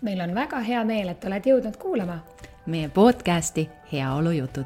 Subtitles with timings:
[0.00, 2.18] meil on väga hea meel, et oled jõudnud kuulama
[2.66, 4.64] meie podcasti Heaolujutud.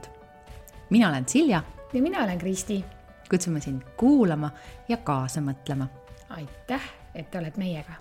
[0.91, 1.63] mina olen Silja.
[1.93, 2.85] ja mina olen Kristi.
[3.31, 4.51] kutsume sind kuulama
[4.89, 5.87] ja kaasa mõtlema.
[6.29, 6.83] aitäh,
[7.15, 7.93] et oled meiega.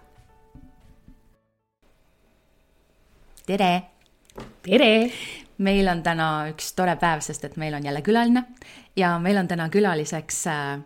[3.46, 3.82] tere.
[4.64, 5.12] tere.
[5.58, 8.44] meil on täna üks tore päev, sest et meil on jälle külaline
[8.96, 10.80] ja meil on täna külaliseks äh,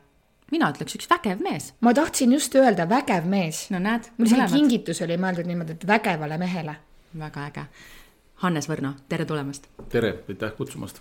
[0.54, 1.73] mina ütleks üks vägev mees.
[1.81, 3.65] ma tahtsin just öelda vägev mees.
[3.73, 4.09] no näed.
[4.17, 6.77] mul isegi kingitus oli mõeldud niimoodi, et vägevale mehele.
[7.20, 7.67] väga äge.
[8.43, 9.70] Hannes Võrno, tere tulemast.
[9.89, 10.99] tere, aitäh kutsumast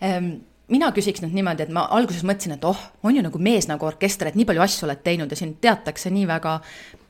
[0.00, 0.34] ehm,
[0.72, 3.86] mina küsiks nüüd niimoodi, et ma alguses mõtlesin, et oh, on ju nagu mees nagu
[3.86, 6.58] orkester, et nii palju asju oled teinud ja sind teatakse nii väga,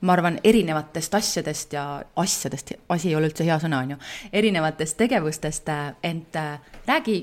[0.03, 1.85] ma arvan, erinevatest asjadest ja
[2.23, 4.01] asjadest, asi ei ole üldse hea sõna, on ju,
[4.43, 5.71] erinevatest tegevustest,
[6.11, 7.21] ent äh, räägi,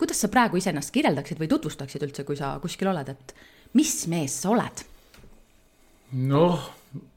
[0.00, 3.36] kuidas sa praegu iseennast kirjeldaksid või tutvustaksid üldse, kui sa kuskil oled, et
[3.74, 4.84] mis mees sa oled?
[6.14, 6.66] noh,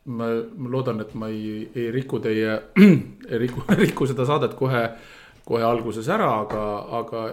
[0.10, 0.30] ma,
[0.74, 2.56] loodan, et ma ei, ei riku teie,
[3.32, 4.84] ei riku, riku seda saadet kohe,
[5.46, 6.64] kohe alguses ära, aga,
[7.02, 7.26] aga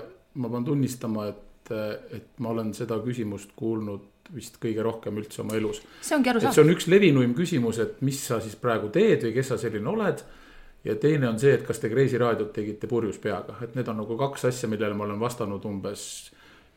[0.43, 1.73] ma pean tunnistama, et,
[2.19, 5.83] et ma olen seda küsimust kuulnud vist kõige rohkem üldse oma elus.
[6.03, 6.55] see ongi arusaadav.
[6.57, 9.91] see on üks levinuim küsimus, et mis sa siis praegu teed või kes sa selline
[9.91, 10.23] oled.
[10.85, 14.01] ja teine on see, et kas te Kreisi raadiot tegite purjus peaga, et need on
[14.03, 16.07] nagu kaks asja, millele ma olen vastanud umbes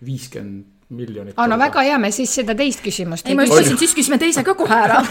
[0.05, 1.33] viiskümmend miljonit.
[1.37, 4.19] aa, no väga hea, me siis seda teist küsimust ei, ma just küsisin, siis küsime
[4.21, 5.01] teise ka kohe ära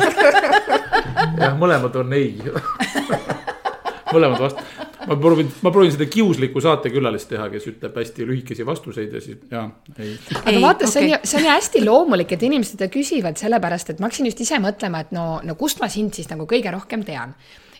[1.42, 2.32] jah, mõlemad on ei
[4.14, 4.62] mõlemad vast-,
[5.06, 9.44] ma proovin, ma proovin seda kiuslikku saatekülalist teha, kes ütleb hästi lühikesi vastuseid ja siis
[9.52, 9.66] jaa,
[9.98, 10.16] ei.
[10.42, 13.92] aga vaata, see on ju, see on ju hästi loomulik, et inimesed seda küsivad, sellepärast
[13.92, 16.72] et ma hakkasin just ise mõtlema, et no, no kust ma sind siis nagu kõige
[16.74, 17.36] rohkem tean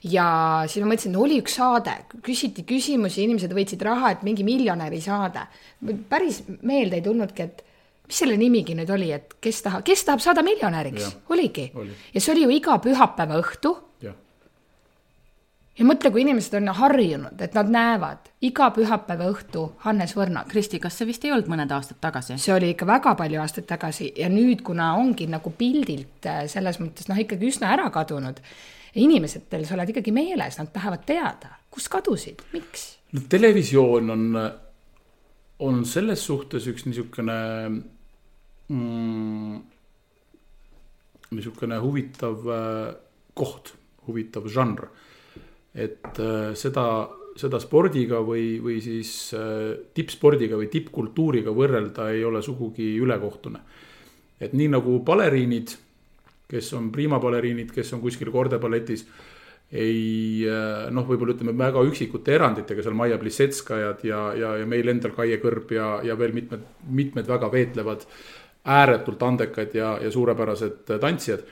[0.07, 0.27] ja
[0.71, 1.95] siis ma mõtlesin, et oli üks saade,
[2.27, 5.47] küsiti küsimusi, inimesed võitsid raha, et mingi miljonäri saade.
[6.11, 7.66] päris meelde ei tulnudki, et
[8.07, 11.95] mis selle nimigi nüüd oli, et kes tahab, kes tahab saada miljonäriks, oligi oli.
[12.15, 13.75] ja see oli ju iga pühapäeva õhtu.
[15.77, 20.49] ja mõtle, kui inimesed on harjunud, et nad näevad iga pühapäeva õhtu Hannes Võrnat.
[20.49, 22.39] Kristi, kas see vist ei olnud mõned aastad tagasi?
[22.41, 26.81] see oli ikka väga palju aastaid tagasi ja nüüd, kuna ongi nagu pildilt äh, selles
[26.81, 28.41] mõttes noh, ikkagi üsna ära kadunud.
[28.97, 32.95] inimesetel sa oled ikkagi meeles, nad tahavad teada, kus kadusid, miks?
[33.13, 34.25] no televisioon on,
[35.59, 37.37] on selles suhtes üks niisugune
[38.69, 39.61] mm,
[41.35, 42.95] niisugune huvitav äh,
[43.35, 43.75] koht,
[44.07, 44.89] huvitav žanr.
[45.77, 46.87] et äh, seda,
[47.37, 53.61] seda spordiga või, või siis äh, tippspordiga või tippkultuuriga võrrelda ei ole sugugi ülekohtune.
[54.41, 55.77] et nii nagu baleriinid,
[56.49, 59.07] kes on priimabaleriinid, kes on kuskil kordeballetis
[59.67, 60.47] ei
[60.95, 65.41] noh, võib-olla ütleme väga üksikute eranditega seal Maia Plisetskajad ja, ja, ja meil endal Kaie
[65.43, 68.07] Kõrb ja, ja veel mitmed, mitmed väga veetlevad
[68.67, 71.45] ääretult andekad ja, ja suurepärased tantsijad.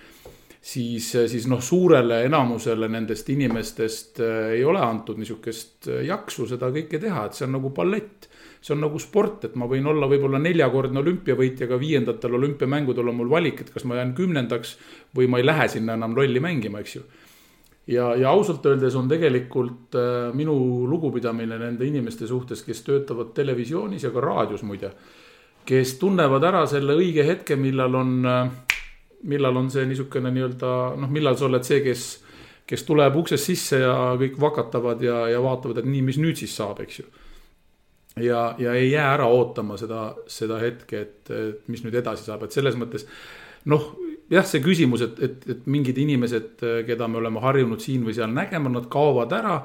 [0.64, 6.70] siis, siis noh, suurele enamusele nendest inimestest äh, ei ole antud niisugust äh, jaksu seda
[6.72, 8.28] kõike teha, et see on nagu ballett.
[8.64, 13.20] see on nagu sport, et ma võin olla võib-olla neljakordne olümpiavõitja, aga viiendatel olümpiamängudel on
[13.20, 14.78] mul valik, et kas ma jään kümnendaks
[15.16, 17.04] või ma ei lähe sinna enam lolli mängima, eks ju
[17.86, 20.56] ja, ja ausalt öeldes on tegelikult äh, minu
[20.88, 24.94] lugupidamine nende inimeste suhtes, kes töötavad televisioonis ja ka raadios muide
[25.66, 28.14] kes tunnevad ära selle õige hetke, millal on,
[29.30, 32.06] millal on see niisugune nii-öelda noh, millal sa oled see, kes,
[32.68, 36.54] kes tuleb uksest sisse ja kõik vakatavad ja, ja vaatavad, et nii, mis nüüd siis
[36.56, 37.06] saab, eks ju.
[38.24, 42.44] ja, ja ei jää ära ootama seda, seda hetke, et, et mis nüüd edasi saab,
[42.44, 43.08] et selles mõttes
[43.70, 43.94] noh,
[44.32, 48.32] jah, see küsimus, et, et, et mingid inimesed, keda me oleme harjunud siin või seal
[48.32, 49.58] nägema, nad kaovad ära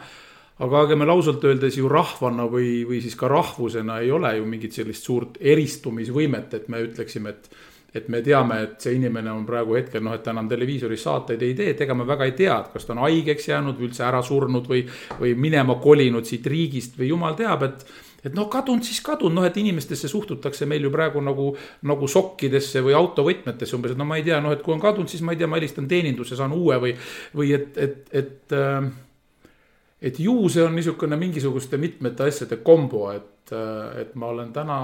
[0.59, 4.47] aga ega meil ausalt öeldes ju rahvana või, või siis ka rahvusena ei ole ju
[4.49, 7.51] mingit sellist suurt eristumisvõimet, et me ütleksime, et
[7.89, 11.41] et me teame, et see inimene on praegu hetkel noh, et ta enam televiisoris saateid
[11.41, 13.87] ei tee, et ega me väga ei tea, et kas ta on haigeks jäänud või
[13.87, 14.83] üldse ära surnud või,
[15.17, 19.45] või minema kolinud siit riigist või jumal teab, et et noh, kadunud siis kadunud, noh,
[19.47, 21.53] et inimestesse suhtutakse meil ju praegu nagu,
[21.87, 25.09] nagu sokkidesse või autovõtmetesse umbes, et no ma ei tea, noh, et kui on kadunud,
[25.09, 26.91] siis ma ei tea, ma helistan teenindusse, saan uue või,
[27.39, 28.91] või et, et, et äh,
[30.01, 33.51] et ju see on niisugune mingisuguste mitmete asjade kombo, et,
[33.99, 34.79] et ma olen täna,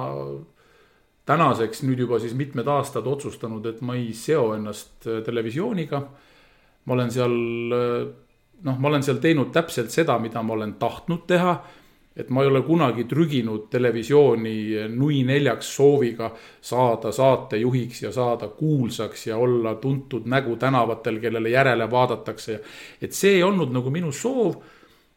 [1.26, 6.04] tänaseks nüüd juba siis mitmed aastad otsustanud, et ma ei seo ennast televisiooniga.
[6.86, 7.32] ma olen seal,
[8.68, 11.56] noh, ma olen seal teinud täpselt seda, mida ma olen tahtnud teha.
[12.16, 16.30] et ma ei ole kunagi trüginud televisiooni nui neljaks sooviga
[16.62, 22.62] saada saatejuhiks ja saada kuulsaks ja olla tuntud nägu tänavatel, kellele järele vaadatakse.
[23.02, 24.56] et see ei olnud nagu minu soov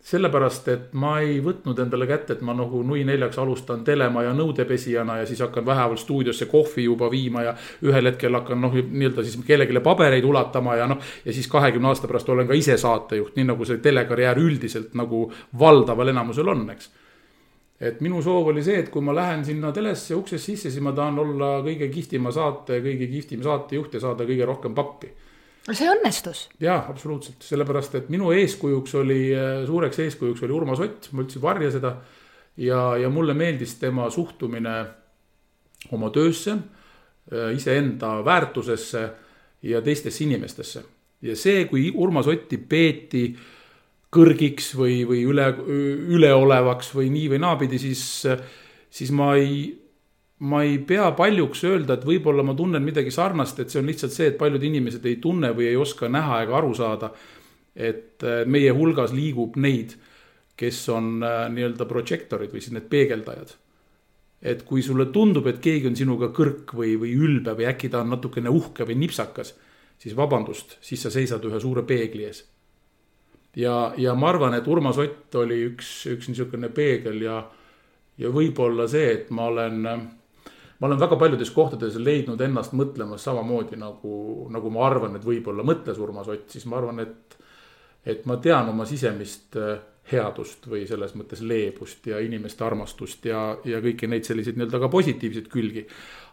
[0.08, 5.18] sellepärast, et ma ei võtnud endale kätte, et ma nagu nui neljaks alustan telemaja nõudepesijana
[5.20, 7.52] ja siis hakkan vähehaaval stuudiosse kohvi juba viima ja
[7.84, 12.08] ühel hetkel hakkan noh, nii-öelda siis kellelegi pabereid ulatama ja noh, ja siis kahekümne aasta
[12.08, 15.26] pärast olen ka ise saatejuht, nii nagu see telekarjäär üldiselt nagu
[15.60, 16.90] valdaval enamusel on, eks.
[17.78, 20.96] Et minu soov oli see, et kui ma lähen sinna telesse uksest sisse, siis ma
[20.96, 25.12] tahan olla kõige kihvtima saate, kõige kihvtim saatejuht ja saada kõige rohkem pappi
[25.72, 26.46] see õnnestus.
[26.60, 29.20] jaa, absoluutselt, sellepärast et minu eeskujuks oli,
[29.66, 31.96] suureks eeskujuks oli Urmas Ott, ma üldse ei varja seda.
[32.56, 34.76] ja, ja mulle meeldis tema suhtumine
[35.94, 36.56] oma töösse,
[37.54, 39.02] iseenda väärtusesse
[39.62, 40.82] ja teistesse inimestesse.
[41.22, 43.36] ja see, kui Urmas Otti peeti
[44.14, 45.50] kõrgiks või, või üle,
[46.16, 48.02] üleolevaks või nii või naapidi, siis,
[48.90, 49.68] siis ma ei
[50.38, 54.14] ma ei pea paljuks öelda, et võib-olla ma tunnen midagi sarnast, et see on lihtsalt
[54.14, 57.12] see, et paljud inimesed ei tunne või ei oska näha ega aru saada.
[57.78, 59.92] et äh, meie hulgas liigub neid,
[60.58, 63.54] kes on äh, nii-öelda projectorid või siis need peegeldajad.
[64.42, 68.00] et kui sulle tundub, et keegi on sinuga kõrk või, või ülbe või äkki ta
[68.02, 69.54] on natukene uhke või nipsakas,
[69.98, 72.44] siis vabandust, siis sa seisad ühe suure peegli ees.
[73.56, 77.42] ja, ja ma arvan, et Urmas Ott oli üks, üks niisugune peegel ja,
[78.18, 80.06] ja võib-olla see, et ma olen äh,
[80.78, 85.66] ma olen väga paljudes kohtades leidnud ennast mõtlemas samamoodi nagu, nagu ma arvan, et võib-olla
[85.66, 87.38] mõtles Urmas Ott, siis ma arvan, et,
[88.06, 89.80] et ma tean oma sisemist äh,
[90.12, 94.90] headust või selles mõttes leebust ja inimeste armastust ja, ja kõiki neid selliseid nii-öelda ka
[94.92, 95.84] positiivseid külgi.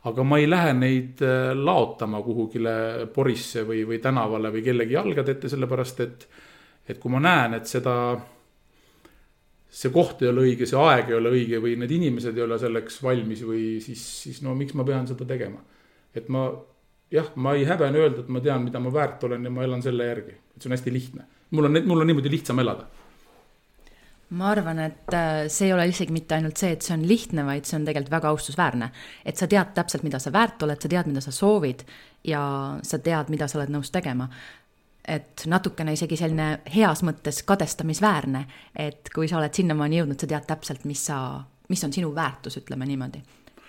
[0.06, 5.36] aga ma ei lähe neid äh, laotama kuhugile porisse või, või tänavale või kellegi jalgade
[5.36, 6.28] ette, sellepärast et,
[6.88, 7.96] et kui ma näen, et seda
[9.76, 12.58] see koht ei ole õige, see aeg ei ole õige või need inimesed ei ole
[12.62, 15.60] selleks valmis või siis, siis no miks ma pean seda tegema.
[16.16, 16.48] et ma
[17.12, 19.84] jah, ma ei häbene öelda, et ma tean, mida ma väärt olen ja ma elan
[19.84, 21.26] selle järgi, et see on hästi lihtne.
[21.52, 22.88] mul on, mul on niimoodi lihtsam elada
[24.36, 27.44] ma arvan, et äh, see ei ole isegi mitte ainult see, et see on lihtne,
[27.46, 28.92] vaid see on tegelikult väga austusväärne.
[29.26, 31.84] et sa tead täpselt, mida sa väärt oled, sa tead, mida sa soovid
[32.24, 32.44] ja
[32.82, 34.30] sa tead, mida sa oled nõus tegema
[35.08, 40.48] et natukene isegi selline heas mõttes kadestamisväärne, et kui sa oled sinnamaani jõudnud, sa tead
[40.50, 41.20] täpselt, mis sa,
[41.70, 43.22] mis on sinu väärtus, ütleme niimoodi.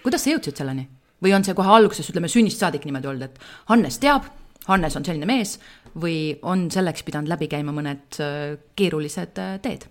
[0.02, 0.88] kuidas sa jõudsid selleni?
[1.22, 3.38] või on see kohe alguses, ütleme sünnist saadik niimoodi olnud, et
[3.72, 4.28] Hannes teab,
[4.66, 5.58] Hannes on selline mees
[5.96, 9.86] või on selleks pidanud läbi käima mõned äh, keerulised äh, teed?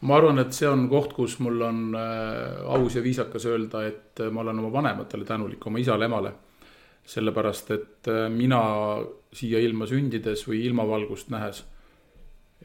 [0.00, 4.22] ma arvan, et see on koht, kus mul on äh, aus ja viisakas öelda, et
[4.32, 6.32] ma olen oma vanematele tänulik, oma isale-emale
[7.10, 8.60] sellepärast et mina
[9.32, 11.64] siia ilma sündides või ilmavalgust nähes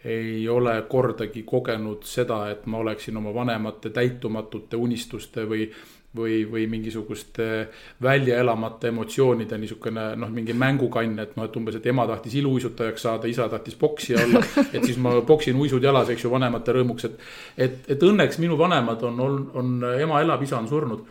[0.06, 5.69] ei ole kordagi kogenud seda, et ma oleksin oma vanemate täitumatute unistuste või
[6.15, 7.67] või, või mingisuguste
[8.01, 13.03] välja elamata emotsioonide niisugune noh, mingi mängukann, et noh, et umbes, et ema tahtis iluuisutajaks
[13.07, 14.44] saada, isa tahtis poksija olla.
[14.71, 17.19] et siis ma poksin uisud jalas, eks ju, vanemate rõõmuks, et,
[17.67, 21.03] et, et õnneks minu vanemad on, on, on, ema elab, isa on surnud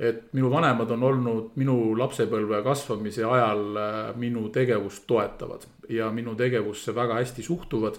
[0.00, 6.34] et minu vanemad on olnud minu lapsepõlve kasvamise ajal äh, minu tegevust toetavad ja minu
[6.38, 7.98] tegevusse väga hästi suhtuvad.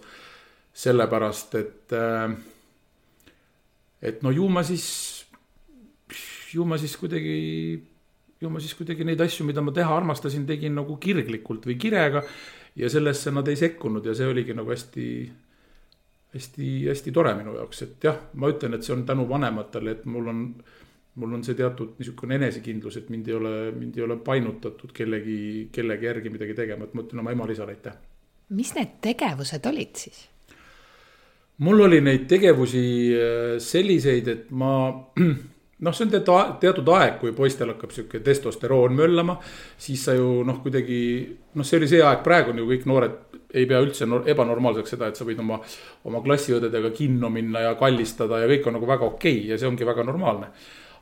[0.74, 2.32] sellepärast, et, äh,
[4.02, 5.26] et no ju ma siis,
[6.54, 7.84] ju ma siis kuidagi,
[8.42, 12.24] ju ma siis kuidagi neid asju, mida ma teha armastasin, tegin nagu kirglikult või kirega.
[12.76, 15.32] ja sellesse nad ei sekkunud ja see oligi nagu hästi
[16.34, 20.32] hästi-hästi tore minu jaoks, et jah, ma ütlen, et see on tänu vanematele, et mul
[20.32, 20.40] on
[21.16, 25.70] mul on see teatud niisugune enesekindlus, et mind ei ole, mind ei ole painutatud kellegi,
[25.74, 27.98] kellegi järgi midagi tegema, et ma ütlen oma emale-isale aitäh.
[28.50, 30.28] mis need tegevused olid siis?
[31.64, 34.74] mul oli neid tegevusi äh, selliseid, et ma
[35.84, 39.38] noh, see on teatud, teatud aeg, kui poistel hakkab sihuke testosteroon möllama,
[39.78, 41.00] siis sa ju noh, kuidagi
[41.54, 43.20] noh, see oli see aeg, praegu on ju kõik noored
[43.54, 45.60] ei pea üldse ebanormaalseks seda, et sa võid oma,
[46.10, 49.70] oma klassiõdedega kinno minna ja kallistada ja kõik on nagu väga okei okay ja see
[49.70, 50.50] ongi väga normaalne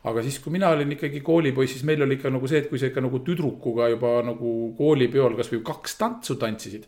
[0.10, 2.79] aga siis, kui mina olin ikkagi koolipoiss, siis meil oli ikka nagu see, et kui
[2.81, 6.88] sa ikka nagu tüdrukuga juba nagu koolipeol kasvõi kaks tantsu tantsisid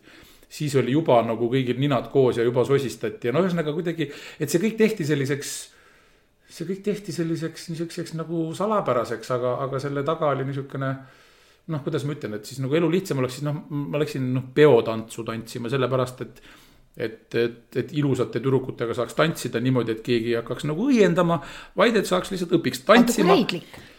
[0.54, 4.52] siis oli juba nagu kõigil ninad koos ja juba sosistati ja no ühesõnaga kuidagi, et
[4.52, 5.52] see kõik tehti selliseks,
[6.56, 10.92] see kõik tehti selliseks niisuguseks nagu salapäraseks, aga, aga selle taga oli niisugune
[11.72, 14.46] noh, kuidas ma ütlen, et siis nagu elu lihtsam oleks, siis noh, ma läksin noh,
[14.54, 16.42] peotantsu tantsima sellepärast, et
[16.96, 21.40] et, et, et ilusate tüdrukutega saaks tantsida niimoodi, et keegi ei hakkaks nagu õiendama,
[21.78, 23.34] vaid et saaks lihtsalt õpiks tantsima.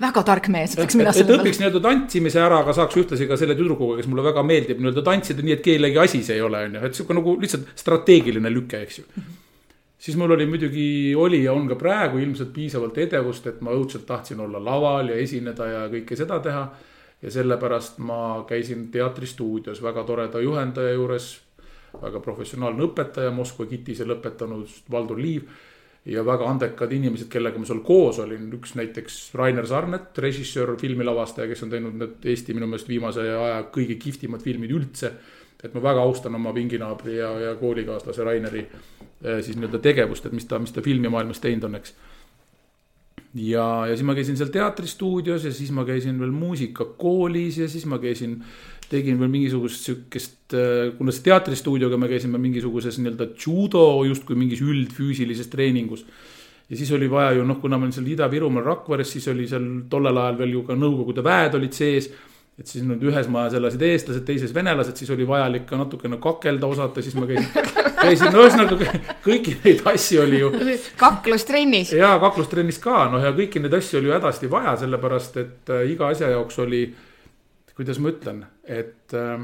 [0.01, 3.57] väga tark mees, ütleks mina et õpiks nii-öelda tantsimise ära, aga saaks ühtlasi ka selle
[3.59, 6.79] tüdrukuga, kes mulle väga meeldib, nii-öelda tantsida nii, et kellegi asi see ei ole, on
[6.79, 9.09] ju, et sihuke nagu lihtsalt strateegiline lüke, eks ju
[10.05, 14.05] siis mul oli muidugi, oli ja on ka praegu ilmselt piisavalt edevust, et ma õudselt
[14.05, 16.67] tahtsin olla laval ja esineda ja kõike seda teha.
[17.21, 21.29] ja sellepärast ma käisin teatristuudios väga toreda juhendaja juures
[22.01, 25.49] väga professionaalne õpetaja, Moskva KIT-ise lõpetanud Valdur Liiv
[26.05, 31.49] ja väga andekad inimesed, kellega ma seal koos olin, üks näiteks Rainer Sarnet, režissöör, filmilavastaja,
[31.49, 35.13] kes on teinud need Eesti minu meelest viimase aja kõige kihvtimad filmid üldse.
[35.65, 40.35] et ma väga austan oma pinginaabri ja, ja koolikaaslase Raineri eh, siis nii-öelda tegevust, et
[40.35, 41.95] mis ta, mis ta filmimaailmas teinud on, eks.
[43.33, 47.87] ja, ja siis ma käisin seal teatristuudios ja siis ma käisin veel muusikakoolis ja siis
[47.89, 48.43] ma käisin
[48.92, 54.62] tegin veel mingisugust sihukest, äh, kuna see teatristuudioga me käisime mingisuguses nii-öelda judo justkui mingis
[54.65, 56.06] üldfüüsilises treeningus.
[56.70, 59.65] ja siis oli vaja ju noh, kuna ma olin seal Ida-Virumaal Rakveres, siis oli seal
[59.89, 62.10] tollel ajal veel ju ka Nõukogude väed olid sees.
[62.60, 66.68] et siis nüüd ühes majas elasid eestlased, teises venelased, siis oli vajalik ka natukene kakelda
[66.68, 67.50] osata, siis ma käisin,
[68.00, 68.94] käisin no ühesõnaga
[69.25, 70.51] kõiki neid asju oli ju.
[71.01, 71.92] kaklustrennis.
[71.92, 75.84] ja kaklustrennis ka noh, ja kõiki neid asju oli ju hädasti vaja, sellepärast et äh,
[75.92, 76.86] iga asja jaoks oli
[77.75, 79.13] kuidas ma ütlen, et.
[79.13, 79.41] Ähm,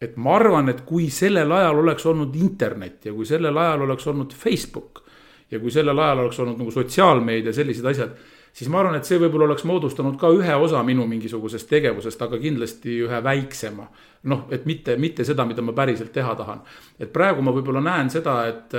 [0.00, 4.06] et ma arvan, et kui sellel ajal oleks olnud internet ja kui sellel ajal oleks
[4.08, 5.02] olnud Facebook.
[5.50, 8.10] ja kui sellel ajal oleks olnud nagu sotsiaalmeedia, sellised asjad.
[8.52, 12.38] siis ma arvan, et see võib-olla oleks moodustanud ka ühe osa minu mingisugusest tegevusest, aga
[12.38, 13.88] kindlasti ühe väiksema.
[14.22, 16.62] noh, et mitte, mitte seda, mida ma päriselt teha tahan.
[16.98, 18.74] et praegu ma võib-olla näen seda, et,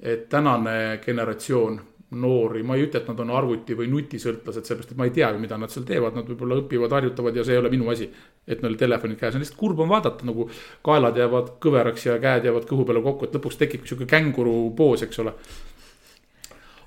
[0.00, 1.80] et tänane generatsioon
[2.16, 5.28] noori, ma ei ütle, et nad on arvuti või nutisõltlased, sellepärast et ma ei tea
[5.34, 8.08] ju, mida nad seal teevad, nad võib-olla õpivad, harjutavad ja see ei ole minu asi.
[8.48, 10.46] et neil telefonid käes on, lihtsalt kurb on vaadata, nagu
[10.86, 15.04] kaelad jäävad kõveraks ja käed jäävad kõhu peale kokku, et lõpuks tekib sihuke känguru poos,
[15.04, 15.34] eks ole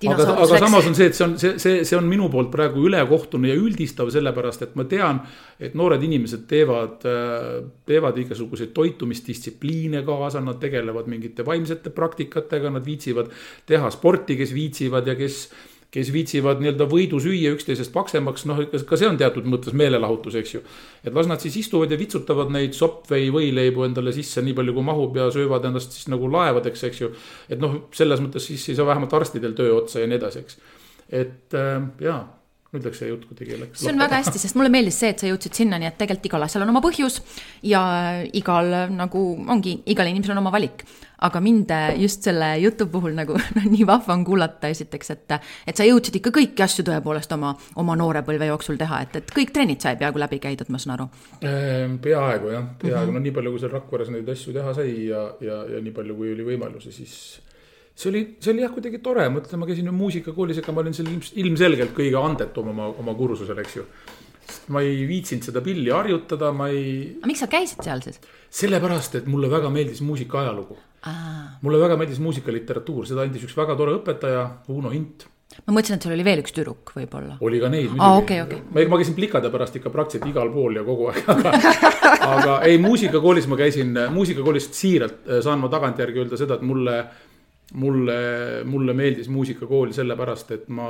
[0.10, 2.86] aga, aga samas on see, et see on, see, see, see on minu poolt praegu
[2.90, 5.22] ülekohtune ja üldistav, sellepärast et ma tean,
[5.62, 7.06] et noored inimesed teevad,
[7.90, 13.30] teevad igasuguseid toitumisdistsipliine kaasa, nad tegelevad mingite vaimsete praktikatega, nad viitsivad
[13.70, 15.44] teha sporti, kes viitsivad ja kes
[15.92, 20.54] kes viitsivad nii-öelda võidu süüa üksteisest paksemaks, noh, ka see on teatud mõttes meelelahutus, eks
[20.56, 20.64] ju.
[21.04, 24.88] et las nad siis istuvad ja vitsutavad neid soppvei võileibu endale sisse nii palju kui
[24.88, 27.12] mahub ja söövad ennast siis nagu laevadeks, eks ju.
[27.52, 30.62] et noh, selles mõttes siis ei saa vähemalt arstidel töö otsa ja nii edasi, eks.
[31.24, 32.22] et äh, jaa
[32.72, 33.82] nüüd läks see jutt kuidagi läks.
[33.84, 36.46] see on väga hästi, sest mulle meeldis see, et sa jõudsid sinnani, et tegelikult igal
[36.46, 37.20] asjal on oma põhjus
[37.68, 37.82] ja
[38.38, 40.86] igal nagu ongi, igal inimesel on oma valik.
[41.22, 41.70] aga mind
[42.02, 45.36] just selle jutu puhul nagu noh, nii vahva on kuulata esiteks, et,
[45.68, 49.52] et sa jõudsid ikka kõiki asju tõepoolest oma, oma noorepõlve jooksul teha, et, et kõik
[49.54, 51.12] trennid sai peaaegu läbi käidud, ma saan aru.
[51.44, 53.20] Ehm, peaaegu jah, peaaegu mm -hmm.
[53.20, 56.16] no nii palju, kui seal Rakveres neid asju teha sai ja, ja, ja nii palju,
[56.16, 57.42] kui oli võimalusi, siis
[57.96, 60.96] see oli, see oli jah, kuidagi tore, mõtle, ma käisin ju muusikakoolis, ega ma olin
[60.98, 61.10] seal
[61.44, 63.88] ilmselgelt kõige andetum oma, oma kursusel, eks ju.
[64.74, 67.18] ma ei viitsinud seda pilli harjutada, ma ei.
[67.20, 68.22] aga miks sa käisid seal siis?
[68.62, 70.78] sellepärast, et mulle väga meeldis muusika ajalugu.
[71.62, 75.28] mulle väga meeldis muusikaliteraatuur, seda andis üks väga tore õpetaja, Uno Hint
[75.66, 77.36] ma mõtlesin, et seal oli veel üks tüdruk võib-olla.
[77.44, 78.20] oli ka neid muidugi ah,.
[78.22, 78.62] Okay, okay.
[78.72, 81.52] ma, ma käisin plikade pärast ikka praktiliselt igal pool ja kogu aeg, aga,
[82.36, 86.96] aga ei, muusikakoolis ma käisin, muusikakoolist siiralt saan ma tagantjärgi öelda seda, et mulle
[87.72, 90.88] mulle, mulle meeldis muusikakool sellepärast, et ma,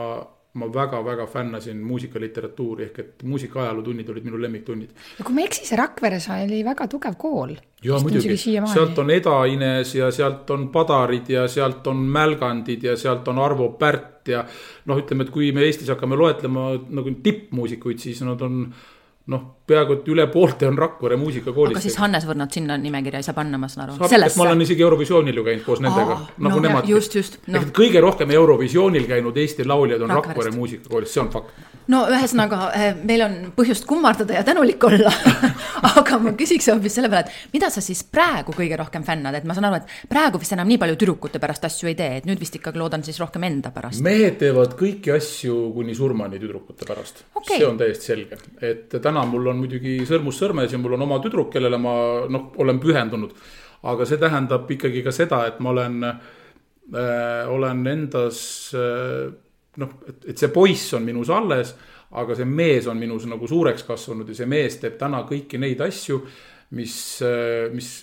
[0.53, 4.95] ma väga-väga fännasin muusikaliteratuuri ehk et muusika ajalootunnid olid minu lemmiktunnid.
[5.19, 7.55] ja kui ma ei eksi, see Rakveres oli väga tugev kool.
[7.83, 8.37] ja muidugi,
[8.73, 13.69] sealt on Eda-Ines ja sealt on Padarid ja sealt on Mälgandid ja sealt on Arvo
[13.79, 14.45] Pärt ja
[14.85, 18.65] noh, ütleme, et kui me Eestis hakkame loetlema nagu tippmuusikuid, siis nad on
[19.31, 21.75] noh, peaaegu et üle poolte on Rakvere muusikakoolis.
[21.77, 23.99] aga siis Hannes Võrnot sinna nimekirja ei saa panna, ma saan aru.
[24.01, 26.89] ma olen isegi Eurovisioonil ju käinud koos nendega, nagu no, nemad.
[26.89, 27.61] just, just no..
[27.75, 30.15] kõige rohkem Eurovisioonil käinud Eesti lauljad on.
[30.21, 35.11] Rakvere muusikakoolis, see on fakt no ühesõnaga, eh, meil on põhjust kummardada ja tänulik olla.
[35.91, 39.47] Aga ma küsiks hoopis selle peale, et mida sa siis praegu kõige rohkem fännad, et
[39.49, 42.27] ma saan aru, et praegu vist enam nii palju tüdrukute pärast asju ei tee, et
[42.29, 44.03] nüüd vist ikkagi loodan siis rohkem enda pärast.
[44.05, 47.25] mehed teevad kõiki asju kuni surmani tüdrukute pärast.
[47.33, 47.57] Okay..
[47.57, 51.21] see on täiesti selge, et täna mul on muidugi sõrmus sõrmes ja mul on oma
[51.23, 51.95] tüdruk, kellele ma
[52.29, 53.33] noh, olen pühendunud.
[53.81, 58.41] aga see tähendab ikkagi ka seda, et ma olen äh,, olen endas
[58.77, 59.31] äh,
[59.79, 61.75] noh, et, see poiss on minus alles,
[62.19, 65.79] aga see mees on minus nagu suureks kasvanud ja see mees teeb täna kõiki neid
[65.85, 66.19] asju,
[66.75, 66.95] mis,
[67.71, 67.93] mis,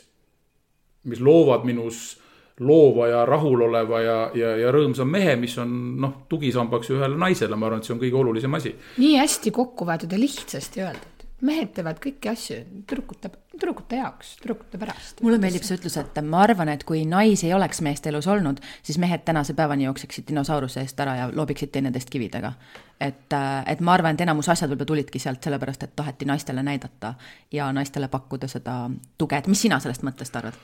[1.08, 2.16] mis loovad minus
[2.60, 5.70] loova ja rahuloleva ja, ja, ja rõõmsa mehe, mis on
[6.02, 8.74] noh, tugisambaks ühele naisele, ma arvan, et see on kõige olulisem asi.
[8.98, 12.56] nii hästi kokku võetud ja lihtsasti öeldud mehed teevad kõiki asju
[12.88, 15.20] tüdrukute, tüdrukute jaoks, tüdrukute pärast.
[15.22, 18.58] mulle meeldib see ütlus, et ma arvan, et kui naisi ei oleks meeste elus olnud,
[18.82, 22.52] siis mehed tänase päevani jookseksid dinosauruse eest ära ja loobiksid teineteist kividega.
[23.00, 26.62] et, äh, et ma arvan, et enamus asjad võib-olla tulidki sealt sellepärast, et taheti naistele
[26.62, 27.14] näidata
[27.52, 30.58] ja naistele pakkuda seda tuge, et mis sina sellest mõttest arvad?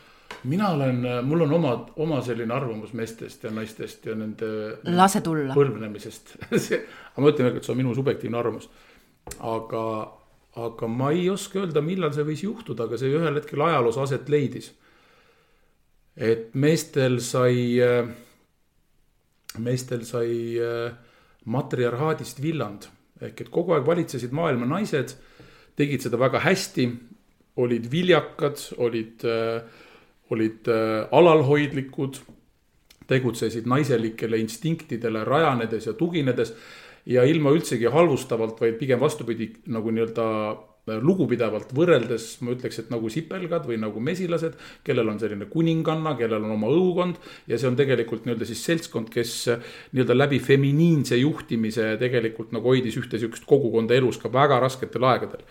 [0.45, 4.47] mina olen, mul on oma, oma selline arvamus meestest ja naistest ja nende.
[4.85, 5.55] lase tulla.
[5.55, 8.69] põlvnemisest aga ma ütlen, et see on minu subjektiivne arvamus.
[9.39, 9.85] aga
[10.57, 14.29] aga ma ei oska öelda, millal see võis juhtuda, aga see ühel hetkel ajaloos aset
[14.31, 14.73] leidis.
[16.17, 17.81] et meestel sai,
[19.59, 20.61] meestel sai
[21.45, 22.87] matriarhaadist villand
[23.23, 25.15] ehk et kogu aeg valitsesid maailma naised,
[25.79, 26.87] tegid seda väga hästi,
[27.63, 29.25] olid viljakad, olid,
[30.35, 30.71] olid
[31.15, 32.19] alalhoidlikud,
[33.11, 36.55] tegutsesid naiselikele instinktidele rajanedes ja tuginedes
[37.07, 42.91] ja ilma üldsegi halvustavalt, vaid pigem vastupidi, nagu nii-öelda äh, lugupidavalt võrreldes ma ütleks, et
[42.93, 44.57] nagu sipelgad või nagu mesilased,
[44.87, 47.21] kellel on selline kuninganna, kellel on oma õukond
[47.51, 52.73] ja see on tegelikult nii-öelda siis seltskond, kes äh, nii-öelda läbi feminiinse juhtimise tegelikult nagu
[52.73, 55.45] hoidis ühte sihukest kogukonda elus ka väga rasketel aegadel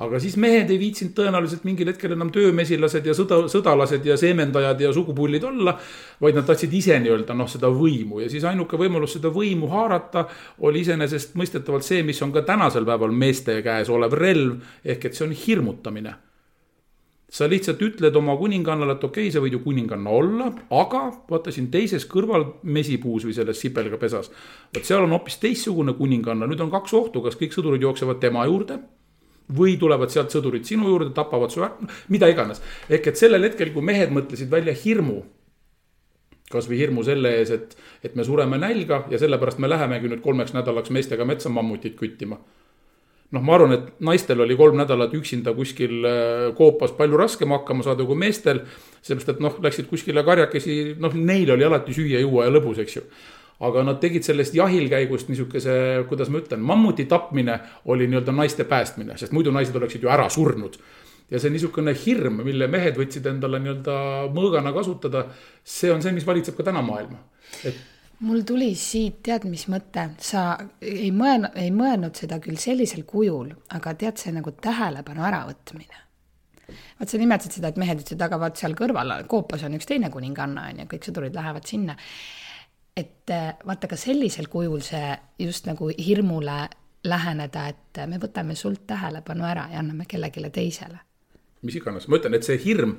[0.00, 4.80] aga siis mehed ei viitsinud tõenäoliselt mingil hetkel enam töömesilased ja sõda, sõdalased ja seemendajad
[4.80, 5.76] ja sugupullid olla.
[6.20, 10.26] vaid nad tahtsid ise nii-öelda noh, seda võimu ja siis ainuke võimalus seda võimu haarata
[10.64, 14.62] oli iseenesestmõistetavalt see, mis on ka tänasel päeval meeste käes olev relv.
[14.84, 16.14] ehk et see on hirmutamine.
[17.32, 21.52] sa lihtsalt ütled oma kuningannale, et okei okay,, sa võid ju kuninganna olla, aga vaata
[21.52, 24.32] siin teises kõrval mesipuus või selles sipelgapesas.
[24.74, 28.48] vot seal on hoopis teistsugune kuninganna, nüüd on kaks ohtu, kas kõik sõdurid jooksevad tema
[28.48, 28.80] juurde
[29.50, 31.72] või tulevad sealt sõdurid sinu juurde, tapavad su ära,
[32.12, 32.62] mida iganes.
[32.88, 35.22] ehk et sellel hetkel, kui mehed mõtlesid välja hirmu,
[36.52, 40.52] kasvõi hirmu selle ees, et, et me sureme nälga ja sellepärast me lähemegi nüüd kolmeks
[40.56, 42.38] nädalaks meestega metsa mammutit küttima.
[43.32, 47.82] noh, ma arvan, et naistel oli kolm nädalat üksinda kuskil äh, koopas palju raskem hakkama
[47.82, 48.66] saada kui meestel.
[49.02, 52.96] sellepärast, et noh, läksid kuskile karjakesi, noh, neil oli alati süüa, juua ja lõbus, eks
[52.96, 53.06] ju
[53.62, 55.76] aga nad tegid sellest jahilkäigust niisuguse,
[56.10, 57.60] kuidas ma ütlen, mammuti tapmine
[57.92, 60.78] oli nii-öelda naiste päästmine, sest muidu naised oleksid ju ära surnud.
[61.32, 63.94] ja see niisugune hirm, mille mehed võtsid endale nii-öelda
[64.34, 65.24] mõõgana kasutada,
[65.64, 67.22] see on see, mis valitseb ka täna maailma,
[67.64, 67.78] et
[68.22, 70.42] mul tuli siit, tead, mis mõte, sa
[70.84, 76.02] ei mõelnud, ei mõelnud seda küll sellisel kujul, aga tead, see nagu tähelepanu äravõtmine.
[76.98, 80.10] vaat sa nimetasid seda, et mehed ütlesid, aga vaat seal kõrval koopas on üks teine
[80.10, 81.96] kuninganna on ju, kõik sõdurid lähevad sinna
[82.96, 86.68] et äh, vaata ka sellisel kujul see just nagu hirmule
[87.08, 91.00] läheneda, et äh, me võtame sult tähelepanu ära ja anname kellelegi teisele.
[91.62, 92.96] mis iganes, ma ütlen, et see hirm,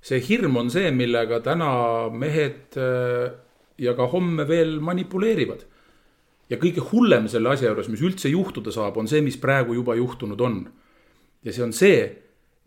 [0.00, 1.70] see hirm on see, millega täna
[2.10, 3.30] mehed äh,
[3.78, 5.64] ja ka homme veel manipuleerivad.
[6.50, 9.94] ja kõige hullem selle asja juures, mis üldse juhtuda saab, on see, mis praegu juba
[9.94, 10.62] juhtunud on.
[11.44, 12.02] ja see on see,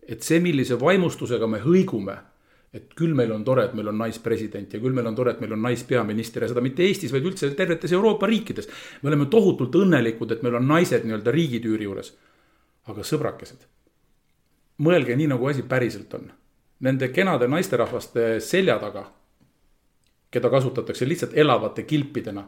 [0.07, 2.17] et see, millise vaimustusega me hõigume
[2.71, 5.41] et küll meil on tore, et meil on naispresident ja küll meil on tore, et
[5.43, 8.69] meil on naispeaminister ja seda mitte Eestis, vaid üldse tervetes Euroopa riikides.
[9.01, 12.13] me oleme tohutult õnnelikud, et meil on naised nii-öelda riigitüüri juures.
[12.87, 13.67] aga sõbrakesed,
[14.81, 16.31] mõelge nii, nagu asi päriselt on.
[16.81, 19.03] Nende kenade naisterahvaste selja taga,
[20.31, 22.47] keda kasutatakse lihtsalt elavate kilpidena,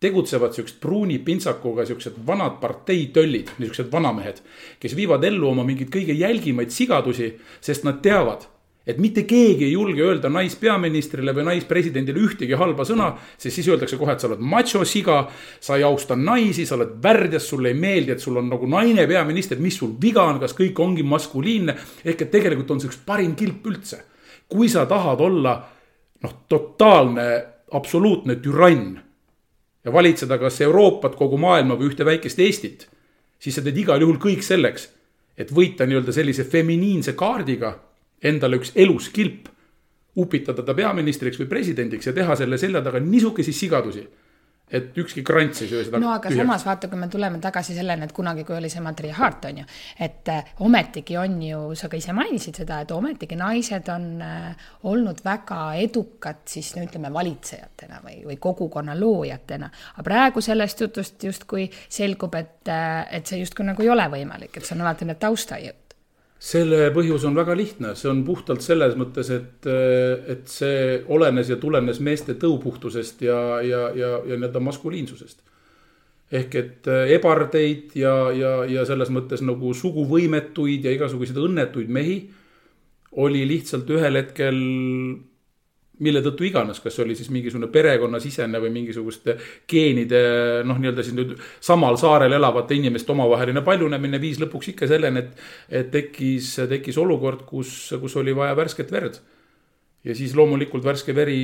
[0.00, 4.38] tegutsevad siuksed pruuni pintsakuga siuksed vanad parteitöllid, niisugused vanamehed,
[4.78, 8.51] kes viivad ellu oma mingeid kõige jälgimaid sigadusi, sest nad teavad
[8.86, 13.98] et mitte keegi ei julge öelda naispeaministrile või naispresidendile ühtegi halba sõna, sest siis öeldakse
[14.00, 15.28] kohe, et sa oled macho-siga.
[15.60, 19.06] sa ei austa naisi, sa oled värdjas, sulle ei meeldi, et sul on nagu naine
[19.06, 21.76] peaminister, mis sul viga on, kas kõik ongi maskuliinne.
[22.04, 24.02] ehk et tegelikult on see üks parim kilp üldse.
[24.48, 25.68] kui sa tahad olla
[26.22, 28.98] noh, totaalne, absoluutne türann
[29.84, 32.88] ja valitseda kas Euroopat, kogu maailma või ühte väikest Eestit,
[33.38, 34.90] siis sa teed igal juhul kõik selleks,
[35.38, 37.72] et võita nii-öelda sellise feminiinse kaardiga
[38.22, 39.48] endale üks elus kilp,
[40.16, 44.06] upitada ta peaministriks või presidendiks ja teha selle selja taga niisuguseid sigadusi
[44.72, 46.00] et ükski krants ei söö seda.
[46.00, 46.40] no aga tühjaks.
[46.40, 49.66] samas vaata, kui me tuleme tagasi selleni, et kunagi, kui oli see matriarhaat, on ju,
[50.06, 54.66] et äh, ometigi on ju, sa ka ise mainisid seda, et ometigi naised on äh,
[54.88, 59.70] olnud väga edukad siis no ütleme, valitsejatena või, või kogukonna loojatena.
[59.94, 64.56] aga praegu sellest jutust justkui selgub, et, äh, et see justkui nagu ei ole võimalik,
[64.56, 65.81] et see on alati need taustajõud
[66.42, 69.68] selle põhjus on väga lihtne, see on puhtalt selles mõttes, et,
[70.34, 75.42] et see olenes ja tulenes meeste tõupuhtusest ja, ja, ja, ja nii-öelda maskuliinsusest.
[76.32, 82.16] ehk et ebardeid ja, ja, ja selles mõttes nagu suguvõimetuid ja igasuguseid õnnetuid mehi
[83.22, 84.58] oli lihtsalt ühel hetkel
[86.02, 89.36] mille tõttu iganes, kas oli siis mingisugune perekonnasisene või mingisuguste
[89.70, 90.22] geenide
[90.68, 95.44] noh, nii-öelda siis nüüd samal saarel elavate inimeste omavaheline paljunemine viis lõpuks ikka selleni, et,
[95.82, 99.20] et tekkis, tekkis olukord, kus, kus oli vaja värsket verd
[100.04, 101.36] ja siis loomulikult värske veri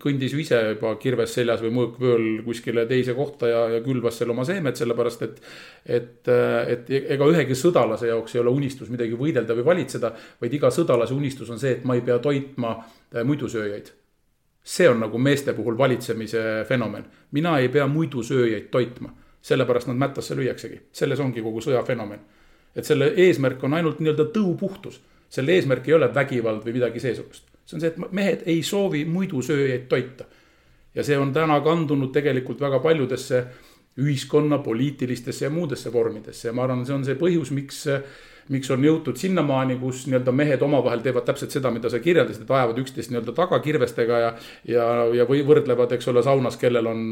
[0.00, 4.32] kõndis ju ise juba kirves seljas või mõõkvööl kuskile teise kohta ja, ja külvas seal
[4.32, 5.42] oma seemet, sellepärast et.
[5.84, 6.30] et,
[6.74, 11.16] et ega ühegi sõdalase jaoks ei ole unistus midagi võidelda või valitseda, vaid iga sõdalase
[11.16, 13.92] unistus on see, et ma ei pea toitma äh, muidusööjaid.
[14.64, 20.36] see on nagu meeste puhul valitsemise fenomen, mina ei pea muidusööjaid toitma, sellepärast nad mättasse
[20.36, 22.20] lüüaksegi, selles ongi kogu sõja fenomen
[22.78, 25.00] et selle eesmärk on ainult nii-öelda tõupuhtus.
[25.28, 27.47] selle eesmärk ei ole vägivald või midagi seesugust.
[27.68, 30.24] See on see, et mehed ei soovi muidusööjaid toita.
[30.94, 33.44] ja see on täna kandunud tegelikult väga paljudesse
[33.98, 37.84] ühiskonna poliitilistesse ja muudesse vormidesse ja ma arvan, see on see põhjus, miks
[38.48, 42.50] miks on jõutud sinnamaani, kus nii-öelda mehed omavahel teevad täpselt seda, mida sa kirjeldasid, et
[42.50, 44.30] ajavad üksteist nii-öelda taga kirvestega ja,
[44.64, 44.86] ja,
[45.20, 47.02] ja või võrdlevad, eks ole, saunas, kellel on,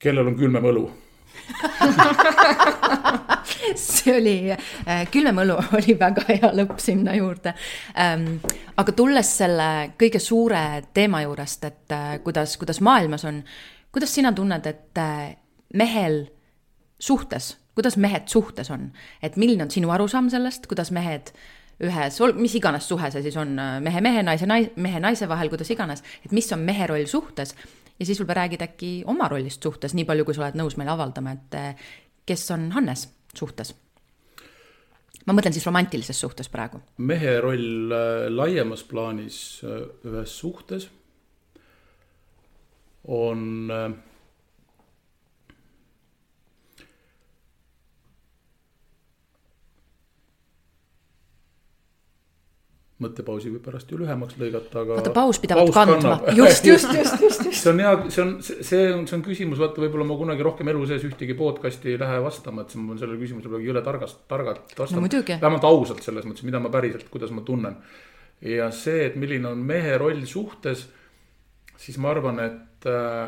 [0.00, 0.86] kellel on külmem õlu
[3.86, 7.54] see oli äh,, külmem õlu oli väga hea lõpp sinna juurde
[8.00, 8.38] ähm,.
[8.76, 9.68] aga tulles selle
[10.00, 13.42] kõige suure teema juurest, et äh, kuidas, kuidas maailmas on,
[13.94, 15.36] kuidas sina tunned, et äh,
[15.74, 16.24] mehel
[16.98, 18.88] suhtes kuidas mehed suhtes on,
[19.22, 21.32] et milline on sinu arusaam sellest, kuidas mehed
[21.82, 25.72] ühes, mis iganes suhe see siis on, mehe mehe, naise nais-, mehe naise vahel, kuidas
[25.74, 27.56] iganes, et mis on mehe roll suhtes
[27.98, 30.94] ja siis võib-olla räägid äkki oma rollist suhtes, nii palju, kui sa oled nõus meile
[30.94, 31.88] avaldama, et eh,
[32.26, 33.74] kes on Hannes suhtes?
[35.24, 36.80] ma mõtlen siis romantilises suhtes praegu.
[36.98, 40.88] mehe roll äh, laiemas plaanis äh, ühes suhtes
[43.04, 43.86] on äh,
[53.02, 54.98] mõttepausi võib pärast ju lühemaks lõigata, aga.
[55.00, 57.58] vaata, paus pidavat kandma, just, just, just, just, just.
[57.58, 60.70] see on hea, see on, see on, see on küsimus, vaata, võib-olla ma kunagi rohkem
[60.70, 65.02] elu sees ühtegi podcast'i ei lähe vastama, et ma sellele küsimusele jõle targast, targalt vastan
[65.02, 65.22] no,.
[65.26, 67.80] vähemalt ausalt selles mõttes, mida ma päriselt, kuidas ma tunnen.
[68.46, 70.86] ja see, et milline on mehe roll suhtes,
[71.80, 73.26] siis ma arvan, et äh,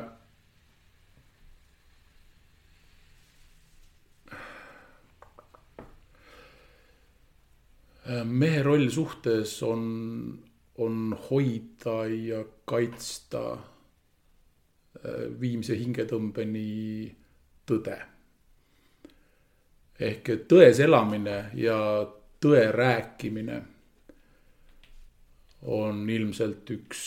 [8.25, 10.39] mehe roll suhtes on,
[10.79, 16.67] on hoida ja kaitsta äh, viimse hingetõmbeni
[17.67, 17.97] tõde.
[19.97, 21.79] ehk tões elamine ja
[22.41, 23.63] tõe rääkimine
[25.67, 27.01] on ilmselt üks,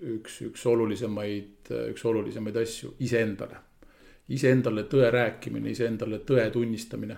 [0.00, 3.56] üks, üks olulisemaid, üks olulisemaid asju iseendale.
[4.28, 7.16] iseendale tõe rääkimine, iseendale tõe tunnistamine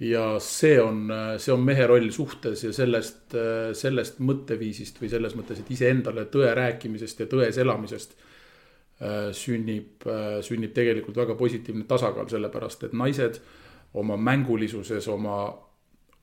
[0.00, 1.06] ja see on,
[1.38, 3.36] see on mehe roll suhtes ja sellest,
[3.78, 10.40] sellest mõtteviisist või selles mõttes, et iseendale tõe rääkimisest ja tões elamisest äh, sünnib, äh,
[10.42, 13.38] sünnib tegelikult väga positiivne tasakaal, sellepärast et naised
[13.94, 15.38] oma mängulisuses, oma,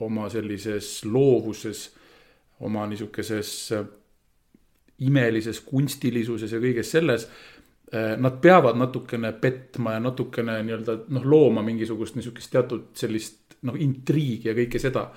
[0.03, 1.87] oma sellises loovuses,
[2.59, 3.87] oma niisukeses äh,
[5.01, 7.27] imelises kunstilisuses ja kõiges selles
[7.91, 14.49] Nad peavad natukene petma ja natukene nii-öelda noh, looma mingisugust niisugust teatud sellist noh, intriigi
[14.49, 15.09] ja kõike seda.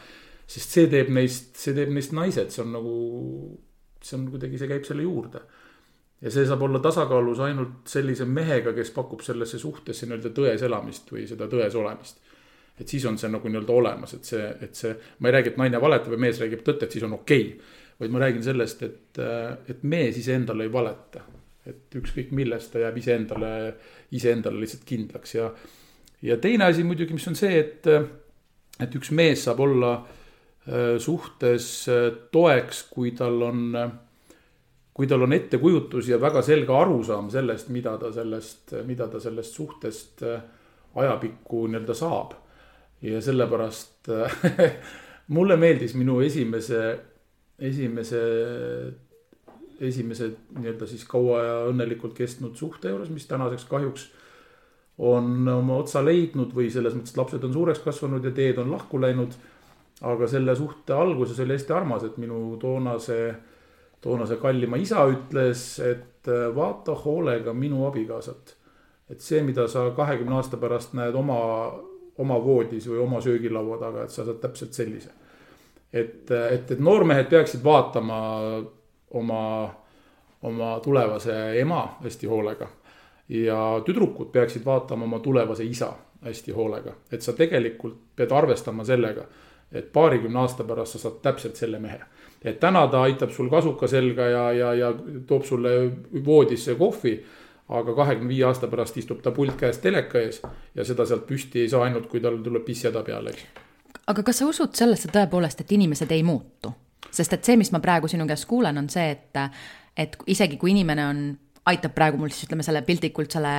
[0.47, 2.97] sest see teeb neist, see teeb neist naised, see on nagu,
[4.05, 5.41] see on kuidagi, see käib selle juurde.
[6.25, 11.11] ja see saab olla tasakaalus ainult sellise mehega, kes pakub sellesse suhtesse nii-öelda tões elamist
[11.13, 12.21] või seda tões olemist.
[12.81, 15.63] et siis on see nagu nii-öelda olemas, et see, et see, ma ei räägi, et
[15.63, 17.81] naine valetab ja mees räägib tõtt, et siis on okei okay..
[18.03, 19.23] vaid ma räägin sellest, et,
[19.71, 21.23] et mees iseendale ei valeta.
[21.67, 23.53] Et ükskõik millest ta jääb iseendale,
[24.13, 25.49] iseendale lihtsalt kindlaks ja,
[26.23, 27.89] ja teine asi muidugi, mis on see, et
[28.83, 33.93] et üks mees saab olla äh, suhtes äh, toeks, kui tal on, äh,
[34.95, 39.59] kui tal on ettekujutus ja väga selge arusaam sellest, mida ta sellest, mida ta sellest
[39.59, 40.25] suhtest
[40.95, 42.41] ajapikku nii-öelda saab.
[43.05, 44.09] ja sellepärast
[45.37, 46.85] mulle meeldis minu esimese,
[47.59, 48.21] esimese,
[49.81, 54.11] esimese nii-öelda siis kaua ja õnnelikult kestnud suhte juures, mis tänaseks kahjuks
[54.99, 58.71] on oma otsa leidnud või selles mõttes, et lapsed on suureks kasvanud ja teed on
[58.75, 59.35] lahku läinud.
[60.03, 63.35] aga selle suhte alguses oli hästi armas, et minu toonase,
[64.03, 68.57] toonase kallima isa ütles, et äh, vaata hoolega minu abikaasat.
[69.11, 71.73] et see, mida sa kahekümne aasta pärast näed oma,
[72.19, 75.11] oma voodis või oma söögilaua taga, et sa saad täpselt sellise.
[75.93, 78.21] et, et, et noormehed peaksid vaatama
[79.15, 79.75] oma,
[80.43, 82.69] oma tulevase ema hästi hoolega
[83.29, 85.93] ja tüdrukud peaksid vaatama oma tulevase isa
[86.25, 89.25] hästi hoolega, et sa tegelikult pead arvestama sellega,
[89.73, 92.01] et paarikümne aasta pärast sa saad täpselt selle mehe.
[92.45, 94.93] et täna ta aitab sul kasuka selga ja, ja, ja
[95.27, 95.71] toob sulle
[96.25, 97.25] voodisse kohvi
[97.69, 100.43] aga kahekümne viie aasta pärast istub ta pult käes teleka ees
[100.75, 103.45] ja seda sealt püsti ei saa ainult, kui tal tuleb pisshäda peale, eks.
[104.07, 106.73] aga kas sa usud sellesse tõepoolest, et inimesed ei muutu?
[107.11, 109.41] Sest et see, mis ma praegu sinu käest kuulen, on see, et,
[109.97, 111.25] et isegi kui inimene on
[111.71, 113.55] aitab praegu mul siis ütleme selle piltlikult selle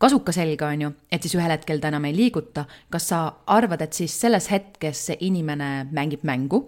[0.00, 2.64] kasuka selga, on ju, et siis ühel hetkel ta enam ei liiguta.
[2.90, 6.62] kas sa arvad, et siis selles hetkes see inimene mängib mängu,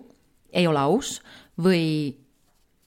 [0.52, 1.20] ei ole aus
[1.62, 2.12] või,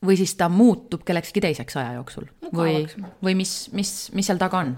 [0.05, 2.83] või siis ta muutub kellekski teiseks aja jooksul no, või,
[3.25, 4.75] või mis, mis, mis seal taga on?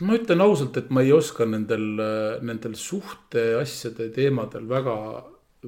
[0.00, 2.00] ma ütlen ausalt, et ma ei oska nendel,
[2.40, 4.96] nendel suhteasjade teemadel väga,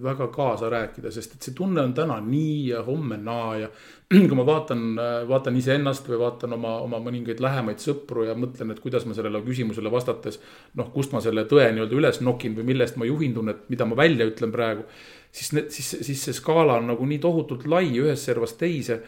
[0.01, 3.69] väga kaasa rääkida, sest et see tunne on täna nii ja homme naa ja
[4.29, 4.85] kui ma vaatan,
[5.29, 9.43] vaatan iseennast või vaatan oma, oma mõningaid lähemaid sõpru ja mõtlen, et kuidas ma sellele
[9.45, 10.41] küsimusele vastates.
[10.81, 13.97] noh, kust ma selle tõe nii-öelda üles nokin või millest ma juhindun, et mida ma
[13.97, 14.87] välja ütlen praegu.
[15.33, 19.03] siis siis, siis see skaala on nagu nii tohutult lai ühest servast teise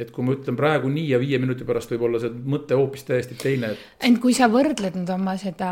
[0.00, 3.04] et kui ma ütlen praegu nii ja viie minuti pärast võib olla see mõte hoopis
[3.08, 3.84] täiesti teine et....
[4.08, 5.70] ent kui sa võrdled nüüd oma seda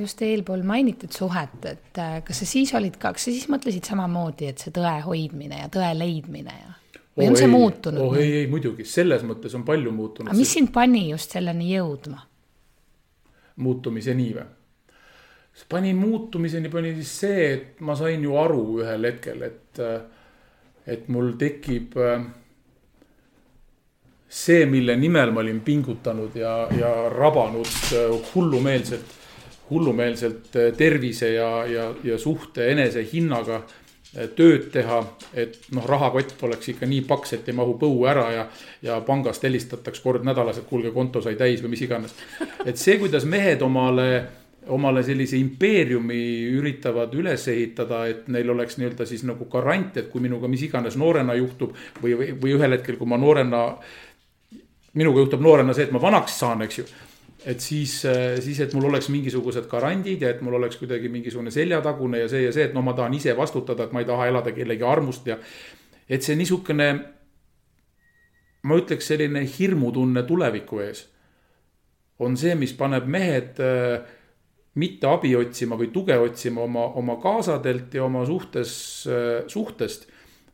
[0.00, 3.88] just eelpool mainitud suhet, et äh, kas sa siis olid ka, kas sa siis mõtlesid
[3.88, 6.74] samamoodi, et see tõe hoidmine ja tõe leidmine ja
[7.16, 8.02] või oh, on see ei, muutunud?
[8.04, 10.30] oh ei, ei muidugi, selles mõttes on palju muutunud.
[10.30, 12.22] aga mis sind pani just selleni jõudma?
[13.64, 14.46] muutumiseni või?
[15.72, 19.80] pani muutumiseni, pani siis see, et ma sain ju aru ühel hetkel, et,
[20.84, 21.96] et mul tekib
[24.36, 27.70] see, mille nimel ma olin pingutanud ja, ja rabanud
[28.34, 29.16] hullumeelselt,
[29.70, 33.62] hullumeelselt tervise ja, ja, ja suhte enesehinnaga
[34.36, 35.00] tööd teha,
[35.36, 38.46] et noh, rahakott oleks ikka nii paks, et ei mahu põue ära ja,
[38.84, 42.14] ja pangast helistataks kord nädalas, et kuulge, konto sai täis või mis iganes.
[42.64, 44.08] et see, kuidas mehed omale,
[44.72, 46.20] omale sellise impeeriumi
[46.56, 50.96] üritavad üles ehitada, et neil oleks nii-öelda siis nagu garant, et kui minuga mis iganes
[50.96, 53.66] noorena juhtub või, või, või ühel hetkel, kui ma noorena,
[54.96, 56.86] minuga juhtub noorena see, et ma vanaks saan, eks ju
[57.46, 61.52] et siis, äh, siis, et mul oleks mingisugused garandid ja et mul oleks kuidagi mingisugune
[61.54, 64.26] seljatagune ja see ja see, et no ma tahan ise vastutada, et ma ei taha
[64.32, 65.38] elada kellegi armust ja.
[66.08, 66.88] et see niisugune,
[68.66, 71.06] ma ütleks, selline hirmutunne tuleviku ees
[72.26, 74.00] on see, mis paneb mehed äh,
[74.80, 78.72] mitte abi otsima või tuge otsima oma, oma kaasadelt ja oma suhtes,
[79.06, 80.10] äh, suhtest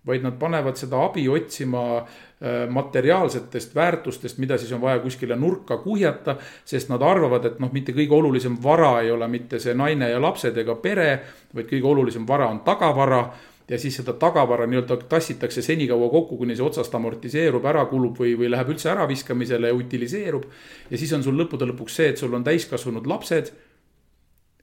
[0.06, 2.31] vaid nad panevad seda abi otsima äh,
[2.68, 6.36] materiaalsetest väärtustest, mida siis on vaja kuskile nurka kuhjata.
[6.64, 10.20] sest nad arvavad, et noh, mitte kõige olulisem vara ei ole mitte see naine ja
[10.20, 11.20] lapsed ega pere,
[11.54, 13.28] vaid kõige olulisem vara on tagavara
[13.68, 18.34] ja siis seda tagavara nii-öelda tassitakse senikaua kokku, kuni see otsast amortiseerub, ära kulub või,
[18.38, 20.44] või läheb üldse äraviskamisele ja utiliseerub.
[20.90, 23.52] ja siis on sul lõppude lõpuks see, et sul on täiskasvanud lapsed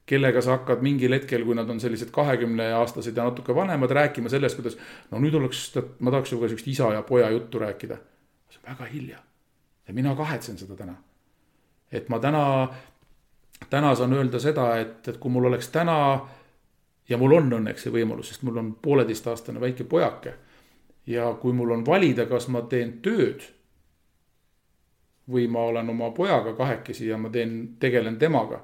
[0.10, 4.58] kellega sa hakkad mingil hetkel, kui nad on sellised kahekümneaastased ja natuke vanemad, rääkima sellest,
[4.58, 4.78] kuidas
[5.12, 5.67] no nüüd oleks,
[6.00, 7.98] ma tahaks sinuga sihukest isa ja poja juttu rääkida.
[8.50, 9.17] see on väga hilja.
[9.88, 10.95] ja mina kahetsen seda täna.
[11.91, 12.69] et ma täna,
[13.69, 16.28] täna saan öelda seda, et, et kui mul oleks täna
[17.10, 20.34] ja mul on õnneks see võimalus, sest mul on pooleteistaastane väike pojake.
[21.06, 23.45] ja kui mul on valida, kas ma teen tööd
[25.30, 28.63] või ma olen oma pojaga kahekesi ja ma teen, tegelen temaga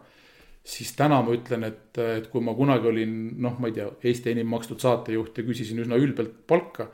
[0.65, 4.31] siis täna ma ütlen, et, et kui ma kunagi olin noh, ma ei tea, Eesti
[4.33, 6.87] enim makstud saatejuht ja küsisin üsna ülbelt palka.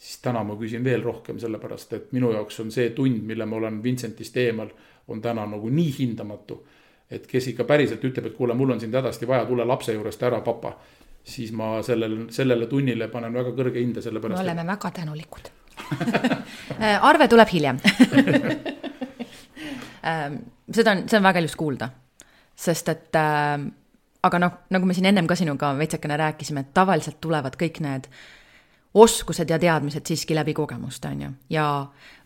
[0.00, 3.56] siis täna ma küsin veel rohkem, sellepärast et minu jaoks on see tund, mille ma
[3.56, 4.70] olen Vincentist eemal,
[5.08, 6.66] on täna nagu nii hindamatu.
[7.10, 10.22] et kes ikka päriselt ütleb, et kuule, mul on sind hädasti vaja, tule lapse juurest
[10.22, 10.76] ära, papa.
[11.24, 14.38] siis ma sellele, sellele tunnile panen väga kõrge hinde, sellepärast.
[14.38, 14.68] me oleme et...
[14.68, 15.50] väga tänulikud
[17.10, 17.80] arve tuleb hiljem
[20.10, 20.34] ähm,
[20.70, 21.88] seda on, see on väga ilus kuulda
[22.60, 23.70] sest et äh,
[24.26, 28.10] aga noh, nagu me siin ennem ka sinuga veitsekene rääkisime, et tavaliselt tulevad kõik need
[29.00, 31.66] oskused ja teadmised siiski läbi kogemuste, on ju, ja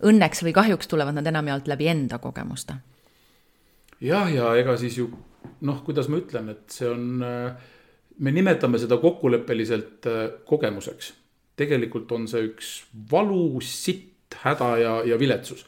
[0.09, 2.79] õnneks või kahjuks tulevad nad enamjaolt läbi enda kogemuste.
[4.01, 5.11] jah, ja ega siis ju
[5.61, 7.53] noh, kuidas ma ütlen, et see on, äh,
[8.19, 11.13] me nimetame seda kokkuleppeliselt äh, kogemuseks.
[11.55, 12.75] tegelikult on see üks
[13.11, 14.11] valu, sitt,
[14.43, 15.63] häda ja, ja viletsus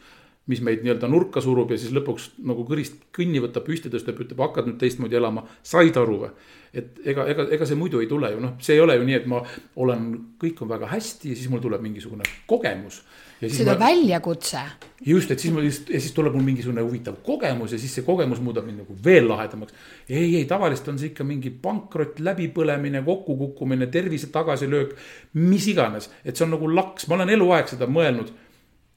[0.47, 4.43] mis meid nii-öelda nurka surub ja siis lõpuks nagu kõrist kõnni võtab, püsti tõstab, ütleb,
[4.45, 6.33] hakkad nüüd teistmoodi elama, said aru või?
[6.77, 9.21] et ega, ega, ega see muidu ei tule ju, noh, see ei ole ju nii,
[9.21, 9.41] et ma
[9.83, 10.09] olen,
[10.41, 13.01] kõik on väga hästi ja siis mul tuleb mingisugune kogemus.
[13.41, 13.87] tuleb ma...
[13.87, 14.61] väljakutse.
[15.07, 18.05] just, et siis mul just ja siis tuleb mul mingisugune huvitav kogemus ja siis see
[18.05, 19.73] kogemus muudab mind nagu veel lahedamaks.
[20.09, 24.97] ei, ei tavaliselt on see ikka mingi pankrot, läbipõlemine, kokkukukkumine, tervise tagasilöök,
[25.41, 28.35] mis iganes, et see on nagu laks, ma olen eluaeg seda mõelnud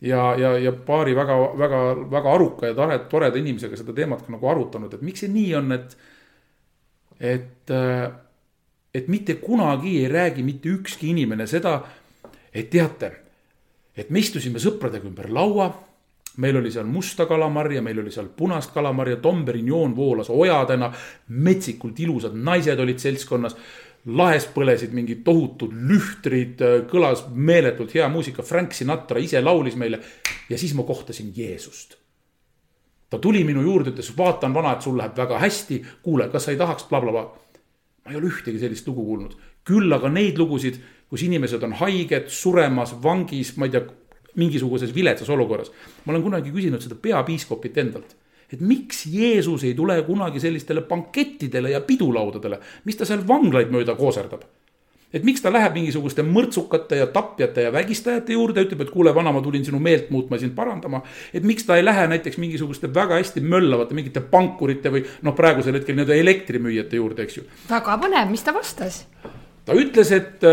[0.02, 1.80] ja, ja, ja paari väga, väga,
[2.12, 5.56] väga aruka ja tore, toreda inimesega seda teemat ka nagu arutanud, et miks see nii
[5.60, 5.98] on, et.
[7.20, 7.74] et,
[8.96, 11.76] et mitte kunagi ei räägi mitte ükski inimene seda,
[12.54, 13.12] et teate,
[13.96, 15.70] et me istusime sõpradega ümber laua.
[16.40, 20.92] meil oli seal musta kalamarja, meil oli seal punast kalamarja, Dom Perignon voolas ojadena,
[21.28, 23.56] metsikult ilusad naised olid seltskonnas
[24.06, 30.00] lahes põlesid mingid tohutud lühtrid, kõlas meeletult hea muusika, Frank Sinatra ise laulis meile.
[30.50, 31.98] ja siis ma kohtasin Jeesust.
[33.10, 36.52] ta tuli minu juurde, ütles, vaatan vana, et sul läheb väga hästi, kuule, kas sa
[36.52, 37.64] ei tahaks blablabla bla, bla.
[38.06, 39.36] ma ei ole ühtegi sellist lugu kuulnud,
[39.66, 43.82] küll aga neid lugusid, kus inimesed on haiged, suremas, vangis, ma ei tea,
[44.36, 45.72] mingisuguses viletsas olukorras.
[46.06, 48.16] ma olen kunagi küsinud seda peapiiskopit endalt,
[48.54, 53.96] et miks Jeesus ei tule kunagi sellistele bankettidele ja pidulaudadele, mis ta seal vanglaid mööda
[54.00, 54.48] kooserdab
[55.14, 59.34] et miks ta läheb mingisuguste mõrtsukate ja tapjate ja vägistajate juurde, ütleb, et kuule, vana,
[59.34, 61.02] ma tulin sinu meelt muutma sind parandama.
[61.34, 65.80] et miks ta ei lähe näiteks mingisuguste väga hästi möllavate mingite pankurite või noh, praegusel
[65.80, 67.46] hetkel nii-öelda elektrimüüjate juurde, eks ju.
[67.70, 69.06] väga põnev, mis ta vastas?
[69.66, 70.46] ta ütles, et,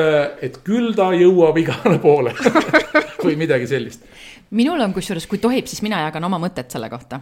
[0.44, 2.32] et küll ta jõuab igale poole
[3.26, 4.06] või midagi sellist
[4.50, 7.20] minul on kusjuures, kui tohib, siis mina jagan oma mõtet selle kohta.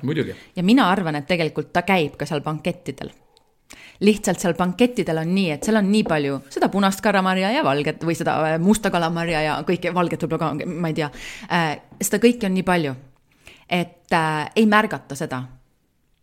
[0.57, 3.13] ja mina arvan, et tegelikult ta käib ka seal bankettidel
[4.01, 8.03] lihtsalt seal bankettidel on nii, et seal on nii palju seda punast karamarja ja valget
[8.05, 11.11] või seda äh, musta kalamarja ja kõike, valget võib-olla ka, ma ei tea
[11.49, 11.69] äh,.
[12.03, 12.95] seda kõike on nii palju,
[13.71, 15.45] et äh, ei märgata seda,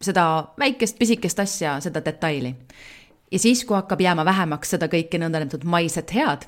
[0.03, 0.27] seda
[0.59, 2.53] väikest pisikest asja, seda detaili.
[3.31, 6.47] ja siis, kui hakkab jääma vähemaks seda kõike nõndanimetatud maiset head,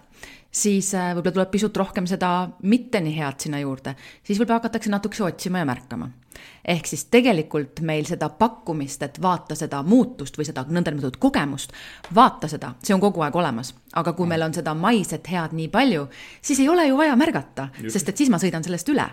[0.54, 4.94] siis äh, võib-olla tuleb pisut rohkem seda mitte nii head sinna juurde, siis võib-olla hakatakse
[4.94, 6.12] natukese otsima ja märkama
[6.68, 11.74] ehk siis tegelikult meil seda pakkumist, et vaata seda muutust või seda nõndanimetatud kogemust,
[12.16, 13.74] vaata seda, see on kogu aeg olemas.
[13.94, 16.08] aga kui meil on seda maiset head nii palju,
[16.42, 19.06] siis ei ole ju vaja märgata, sest et siis ma sõidan sellest üle.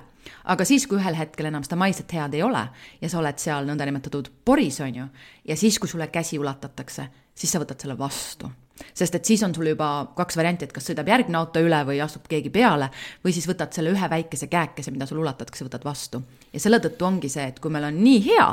[0.45, 2.69] aga siis, kui ühel hetkel enam seda maiset head ei ole
[3.01, 5.07] ja sa oled seal nõndanimetatud poris, on ju,
[5.45, 8.51] ja siis, kui sulle käsi ulatatakse, siis sa võtad selle vastu
[8.95, 12.01] sest et siis on sul juba kaks varianti, et kas sõidab järgmine auto üle või
[12.05, 12.91] astub keegi peale
[13.25, 16.23] või siis võtad selle ühe väikese käekese, mida sulle ulatatakse, võtad vastu.
[16.53, 18.49] ja selle tõttu ongi see, et kui meil on nii hea,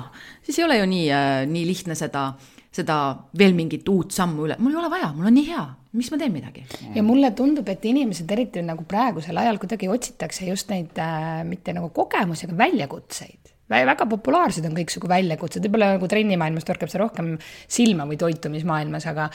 [0.45, 2.29] siis ei ole ju nii äh,, nii lihtne seda,
[2.73, 2.99] seda
[3.37, 5.65] veel mingit uut sammu üle, mul ei ole vaja, mul on nii hea,
[5.97, 6.65] miks ma teen midagi?
[6.95, 11.75] ja mulle tundub, et inimesed eriti nagu praegusel ajal kuidagi otsitakse just neid äh, mitte
[11.77, 17.35] nagu kogemusi, aga väljakutseid väga populaarsed on kõiksugu väljakutsed, võib-olla nagu trennimaailmas torkab see rohkem
[17.67, 19.29] silma või toitumismaailmas, aga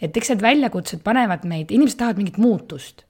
[0.00, 3.04] et eks need väljakutsed panevad meid, inimesed tahavad mingit muutust.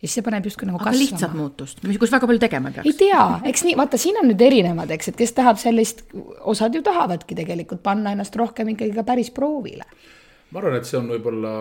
[0.00, 0.98] ja siis see paneb justkui nagu kasvama.
[0.98, 2.86] lihtsat muutust, kus väga palju tegema peaks.
[2.88, 6.06] ei tea, eks nii, vaata, siin on nüüd erinevad, eks, et kes tahab sellist,
[6.40, 9.86] osad ju tahavadki tegelikult panna ennast rohkem ikkagi ka päris proovile
[10.50, 11.52] ma arvan, et see on võib-olla,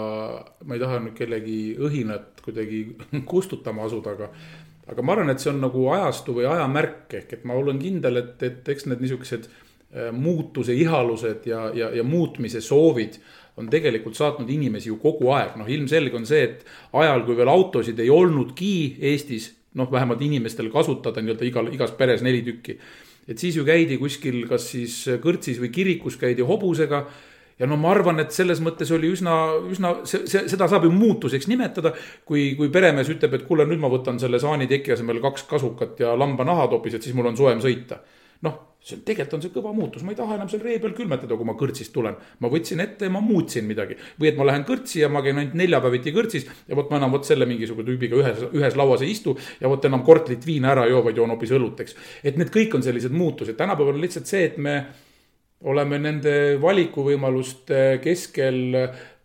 [0.65, 2.79] ma ei taha nüüd kellegi õhinat kuidagi
[3.29, 4.31] kustutama asuda, aga
[4.89, 8.21] aga ma arvan, et see on nagu ajastu või ajamärk, ehk et ma olen kindel,
[8.23, 13.19] et, et eks need niisugused äh, muutuse ihalused ja, ja, ja muutmise soovid
[13.59, 17.51] on tegelikult saatnud inimesi ju kogu aeg, noh, ilmselge on see, et ajal, kui veel
[17.51, 18.71] autosid ei olnudki
[19.11, 22.79] Eestis, noh, vähemalt inimestel kasutada nii-öelda igal, igas peres neli tükki.
[23.29, 27.03] et siis ju käidi kuskil, kas siis kõrtsis või kirikus käidi hobusega
[27.59, 29.35] ja no ma arvan, et selles mõttes oli üsna,
[29.71, 31.93] üsna, see, see, seda saab ju muutuseks nimetada.
[32.25, 36.15] kui, kui peremees ütleb, et kuule, nüüd ma võtan selle saaniteki asemel kaks kasukat ja
[36.17, 37.99] lambanaha hoopis, et siis mul on soem sõita.
[38.45, 41.35] noh, see tegelikult on see kõva muutus, ma ei taha enam seal ree peal külmetada,
[41.35, 42.15] kui ma kõrtsist tulen.
[42.39, 45.41] ma võtsin ette ja ma muutsin midagi või et ma lähen kõrtsi ja ma käin
[45.41, 49.11] ainult neljapäeviti kõrtsis ja vot ma enam vot selle mingisuguse tüübiga ühes, ühes lauas ei
[49.11, 51.99] istu ja vot enam kortlit viina ära ei joo, vaid joon hoopis õlut, eks.
[52.23, 54.79] et need kõik on sellised muutused, tänapäeval on lihtsalt see, et me
[55.67, 58.59] oleme nende valikuvõimaluste keskel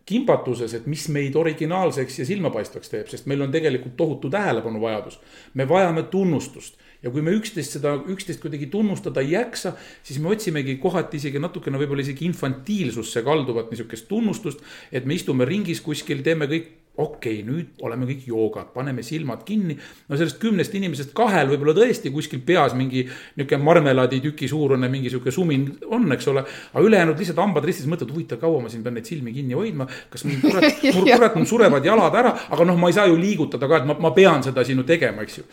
[0.05, 5.21] kimbatuses, et mis meid originaalseks ja silmapaistvaks teeb, sest meil on tegelikult tohutu tähelepanuvajadus.
[5.55, 10.33] me vajame tunnustust ja kui me üksteist seda, üksteist kuidagi tunnustada ei jaksa, siis me
[10.33, 14.61] otsimegi kohati isegi natukene võib-olla isegi infantiilsusse kalduvat niisugust tunnustust.
[14.93, 19.41] et me istume ringis kuskil, teeme kõik okei okay,, nüüd oleme kõik joogad, paneme silmad
[19.47, 19.75] kinni.
[20.09, 25.33] no sellest kümnest inimesest kahel võib-olla tõesti kuskil peas mingi niisugune marmelaaditüki suurune mingi sihuke
[25.35, 26.45] sumin on, eks ole.
[26.73, 29.89] aga ülejäänud lihtsalt hambad ristis mõtlevad, huvitav, kaua ma siin pean neid silmi kinni hoidma.
[30.11, 33.17] kas mul kurat, mul kurat, mul surevad jalad ära, aga noh, ma ei saa ju
[33.19, 35.47] liigutada ka, et ma, ma pean seda siin ju tegema, eks ju.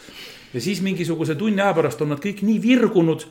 [0.53, 3.25] ja siis mingisuguse tunni aja pärast on nad kõik nii virgunud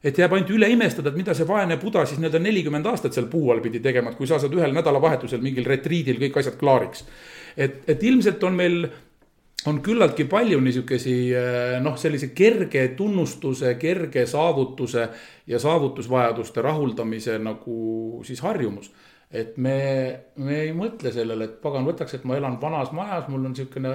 [0.00, 3.28] et jääb ainult üle imestada, et mida see vaene buda siis nii-öelda nelikümmend aastat seal
[3.28, 7.04] puu all pidi tegema, et kui sa saad ühel nädalavahetusel mingil retriidil kõik asjad klaariks
[7.56, 8.84] et, et ilmselt on meil
[9.68, 15.08] on küllaltki palju niisugusi eh, noh, sellise kerge tunnustuse, kerge saavutuse
[15.46, 18.90] ja saavutusvajaduste rahuldamise nagu siis harjumus
[19.30, 19.74] et me,
[20.42, 23.92] me ei mõtle sellele, et pagan, võtaks, et ma elan vanas majas, mul on niisugune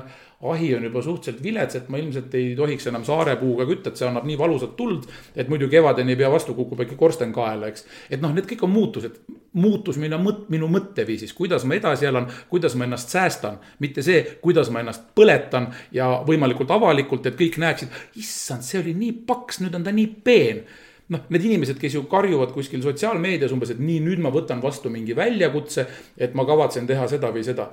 [0.51, 4.07] ahi on juba suhteliselt vilets, et ma ilmselt ei tohiks enam saarepuuga kütta, et see
[4.07, 7.83] annab nii valusat tuld, et muidu kevadeni ei pea vastu, kukub äkki korsten kaela, eks.
[8.09, 9.19] et noh, need kõik on muutused,
[9.59, 14.23] muutus minu mõt-, minu mõtteviisis, kuidas ma edasi elan, kuidas ma ennast säästan, mitte see,
[14.43, 17.91] kuidas ma ennast põletan ja võimalikult avalikult, et kõik näeksid,
[18.23, 20.63] issand, see oli nii paks, nüüd on ta nii peen
[21.13, 24.91] noh, need inimesed, kes ju karjuvad kuskil sotsiaalmeedias umbes, et nii, nüüd ma võtan vastu
[24.93, 25.85] mingi väljakutse,
[26.17, 27.69] et ma kavatsen teha seda või seda.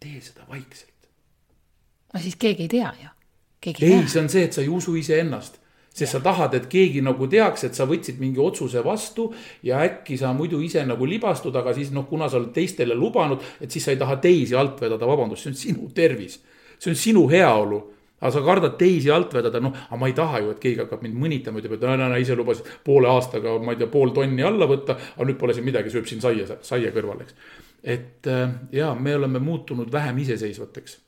[0.00, 1.08] tee seda vaikselt.
[2.14, 3.14] no siis keegi ei tea ju.
[3.80, 5.58] ei, see on see, et sa ei usu iseennast
[5.98, 9.28] sest sa tahad, et keegi nagu teaks, et sa võtsid mingi otsuse vastu
[9.66, 13.42] ja äkki sa muidu ise nagu libastud, aga siis noh, kuna sa oled teistele lubanud,
[13.58, 16.38] et siis sa ei taha teisi alt vedada, vabandust, see on sinu tervis.
[16.78, 17.80] see on sinu heaolu
[18.18, 21.04] aga sa kardad teisi alt vedada, noh, aga ma ei taha ju, et keegi hakkab
[21.06, 24.44] mind mõnitama, ütleb, et no, no ise lubasid poole aastaga, ma ei tea, pool tonni
[24.46, 27.36] alla võtta, aga nüüd pole siin midagi, sööb siin saia, saia kõrval, eks.
[27.94, 30.98] et äh, ja me oleme muutunud vähem iseseisvateks.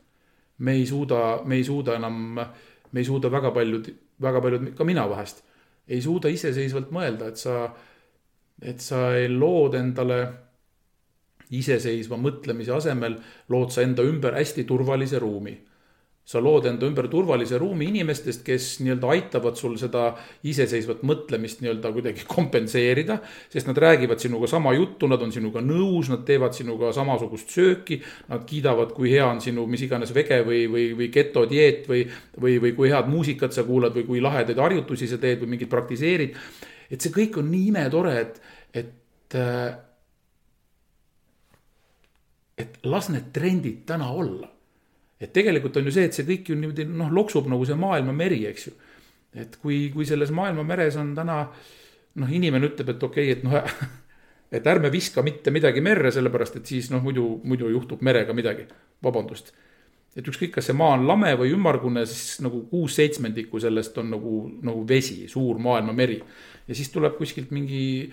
[0.59, 3.89] me ei suuda, me ei suuda enam, me ei suuda väga paljud,
[4.23, 5.43] väga paljud, ka mina vahest,
[5.89, 7.73] ei suuda iseseisvalt mõelda, et sa,
[8.63, 10.21] et sa lood endale
[11.51, 13.17] iseseisva mõtlemise asemel,
[13.51, 15.57] lood sa enda ümber hästi turvalise ruumi
[16.31, 20.13] sa lood enda ümber turvalise ruumi inimestest, kes nii-öelda aitavad sul seda
[20.47, 23.19] iseseisvat mõtlemist nii-öelda kuidagi kompenseerida.
[23.51, 27.99] sest nad räägivad sinuga sama juttu, nad on sinuga nõus, nad teevad sinuga samasugust sööki.
[28.29, 32.05] Nad kiidavad, kui hea on sinu mis iganes vege või, või, või getodieet või,
[32.39, 35.71] või, või kui head muusikat sa kuulad või kui lahedaid harjutusi sa teed või mingeid
[35.71, 36.39] praktiseerid.
[36.91, 38.41] et see kõik on nii imetore, et,
[38.75, 39.37] et
[42.61, 44.60] et las need trendid täna olla
[45.21, 48.41] et tegelikult on ju see, et see kõik ju niimoodi noh, loksub nagu see maailmameri,
[48.51, 48.75] eks ju.
[49.37, 51.43] et kui, kui selles maailmameres on täna
[52.21, 53.91] noh, inimene ütleb, et okei okay,, et noh,
[54.57, 58.65] et ärme viska mitte midagi merre, sellepärast et siis noh, muidu, muidu juhtub merega midagi,
[59.05, 59.53] vabandust.
[60.17, 64.11] et ükskõik, kas see maa on lame või ümmargune, siis nagu kuus seitsmendikku sellest on
[64.17, 66.19] nagu, nagu vesi, suur maailmameri.
[66.67, 68.11] ja siis tuleb kuskilt mingi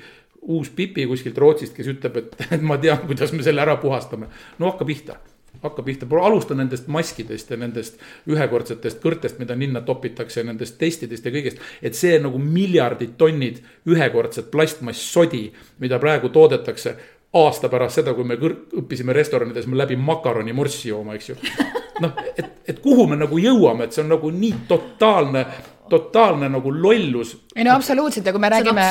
[0.47, 4.27] uus pipi kuskilt Rootsist, kes ütleb, et, ma tean, kuidas me selle ära puhastame.
[4.59, 5.17] no hakka pihta
[5.63, 7.99] hakka pihta, alusta nendest maskidest ja nendest
[8.29, 11.61] ühekordsetest kõrtest, mida ninna topitakse, nendest testidest ja kõigest.
[11.81, 16.97] et see nagu miljardid tonnid ühekordset plastmasssodi, mida praegu toodetakse
[17.33, 21.35] aasta pärast seda, kui me õppisime restoranides läbi makaronimorssi jooma, eks ju.
[22.03, 25.45] noh, et, et kuhu me nagu jõuame, et see on nagu nii totaalne
[25.89, 27.33] totaalne nagu lollus.
[27.55, 28.85] ei no absoluutselt ja kui me räägime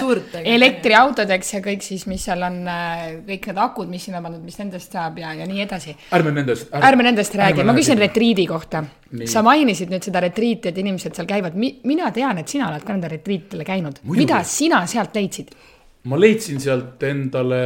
[0.54, 4.58] elektriautodeks ja kõik siis, mis seal on, äh, kõik need akud, mis sinna pandud, mis
[4.60, 5.96] nendest saab ja, ja nii edasi.
[6.16, 6.70] ärme nendest.
[6.74, 8.84] ärme nendest räägi, ma küsin retriidi kohta.
[9.24, 12.84] sa mainisid nüüd seda retriiti, et inimesed seal käivad Mi, mina tean, et sina oled
[12.84, 14.02] ka nendel retriitidel käinud.
[14.16, 15.54] mida sina sealt leidsid?
[16.06, 17.62] ma leidsin sealt endale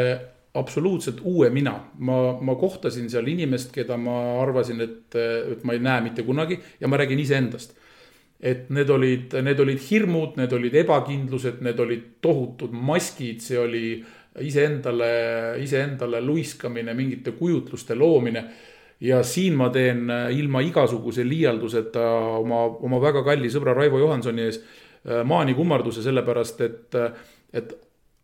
[0.55, 5.15] absoluutselt uue mina, ma, ma kohtasin seal inimest, keda ma arvasin, et,
[5.55, 7.77] et ma ei näe mitte kunagi ja ma räägin iseendast
[8.41, 13.85] et need olid, need olid hirmud, need olid ebakindlused, need olid tohutud maskid, see oli
[14.41, 15.11] iseendale,
[15.61, 18.45] iseendale luiskamine, mingite kujutluste loomine.
[19.01, 22.03] ja siin ma teen ilma igasuguse liialduseta
[22.37, 26.99] oma, oma väga kalli sõbra Raivo Johansoni ees äh, maani kummarduse, sellepärast et,
[27.53, 27.73] et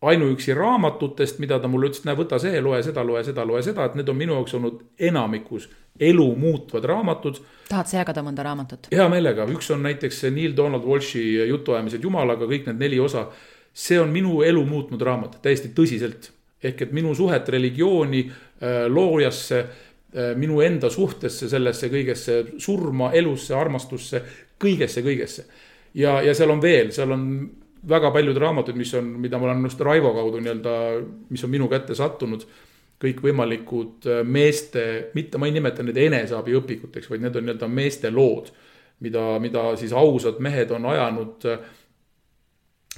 [0.01, 3.87] ainuüksi raamatutest, mida ta mulle ütles, näe, võta see, loe seda, loe seda, loe seda,
[3.87, 5.69] et need on minu jaoks olnud enamikus
[5.99, 7.39] elu muutvad raamatud.
[7.69, 8.89] tahad sa jagada mõnda raamatut?
[8.93, 13.27] hea meelega, üks on näiteks Neil Donald Walshi Jutuajamised Jumalaga, kõik need neli osa.
[13.73, 16.31] see on minu elu muutnud raamat, täiesti tõsiselt.
[16.63, 18.31] ehk et minu suhet religiooni,
[18.61, 24.21] äh, loojasse, äh, minu enda suhtesse sellesse kõigesse, surma, elusse, armastusse,
[24.59, 25.45] kõigesse, kõigesse.
[25.93, 27.49] ja, ja seal on veel, seal on
[27.89, 30.77] väga paljud raamatud, mis on, mida ma olen just Raivo kaudu nii-öelda,
[31.29, 32.45] mis on minu kätte sattunud
[33.03, 34.85] kõikvõimalikud äh, meeste,
[35.17, 38.49] mitte, ma ei nimeta neid eneseabiõpikuteks, vaid need on nii-öelda meeste lood,
[39.05, 41.67] mida, mida siis ausad mehed on ajanud äh,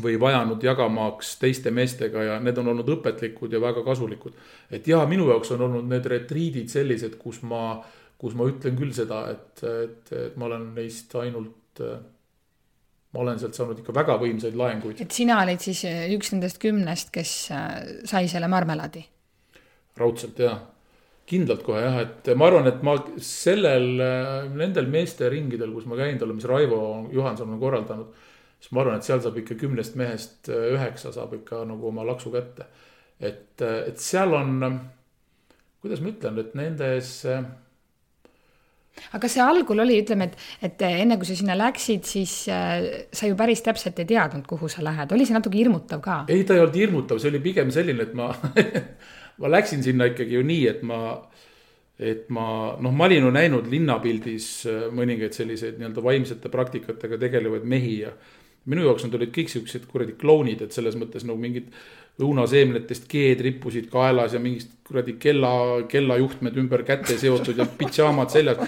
[0.04, 4.34] või vajanud jagamaks teiste meestega ja need on olnud õpetlikud ja väga kasulikud.
[4.72, 7.82] et jaa, minu jaoks on olnud need retriidid sellised, kus ma,
[8.18, 12.00] kus ma ütlen küll seda, et, et, et ma olen neist ainult äh,
[13.14, 15.00] ma olen sealt saanud ikka väga võimsaid laenguid.
[15.02, 15.82] et sina olid siis
[16.16, 19.06] üks nendest kümnest, kes sai selle marmelaadi?
[20.00, 20.56] raudselt jaa,
[21.30, 23.90] kindlalt kohe jah, et ma arvan, et ma sellel,
[24.56, 26.82] nendel meesteringidel, kus ma käin, tal, mis Raivo
[27.14, 28.14] Johanson on korraldanud.
[28.60, 32.32] siis ma arvan, et seal saab ikka kümnest mehest üheksa saab ikka nagu oma laksu
[32.34, 32.70] kätte.
[33.20, 34.80] et, et seal on,
[35.82, 37.12] kuidas ma ütlen, et nendes
[39.10, 43.06] aga kas see algul oli, ütleme, et, et enne kui sa sinna läksid, siis äh,
[43.16, 46.20] sa ju päris täpselt ei teadnud, kuhu sa lähed, oli see natuke hirmutav ka?
[46.32, 48.32] ei, ta ei olnud hirmutav, see oli pigem selline, et ma
[49.40, 51.00] ma läksin sinna ikkagi ju nii, et ma,
[52.00, 52.48] et ma
[52.82, 58.14] noh, ma olin ju näinud linnapildis äh, mõningaid selliseid nii-öelda vaimsete praktikatega tegelevaid mehi ja
[58.70, 61.72] minu jaoks nad olid kõik siuksed kuradi klounid, et selles mõttes nagu mingid
[62.24, 65.52] õunaseemnetest G-d rippusid kaelas ja mingist kuradi kella,
[65.90, 68.64] kellajuhtmed ümber käte seotud ja pidžaamad seljas.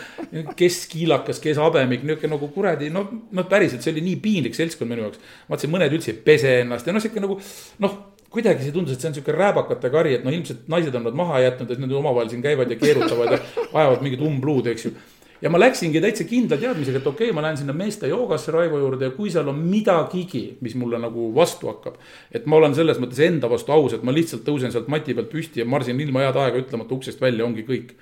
[0.56, 4.91] kes kiilakas, kes habemik, niisugune nagu kuradi, no, no päriselt, see oli nii piinlik seltskond
[4.91, 5.20] minu jaoks.
[5.49, 7.39] vaatasin, mõned üldse ei pese ennast ja noh, sihuke nagu
[7.84, 7.97] noh
[8.32, 11.18] kuidagi see tundus, et see on sihuke rääbakate kari, et noh, ilmselt naised on nad
[11.20, 13.41] maha jätnud, et nad omavahel siin käivad ja keerutavad ja
[13.74, 14.93] ajavad mingit umbluud, eks ju.
[15.42, 18.80] Ja ma läksingi täitsa kindla teadmisega, et okei okay,, ma lähen sinna meeste joogasse Raivo
[18.82, 21.98] juurde ja kui seal on midagigi, mis mulle nagu vastu hakkab.
[22.32, 25.32] et ma olen selles mõttes enda vastu aus, et ma lihtsalt tõusen sealt mati pealt
[25.34, 27.96] püsti ja marsin ilma head aega ütlemata uksest välja, ongi kõik.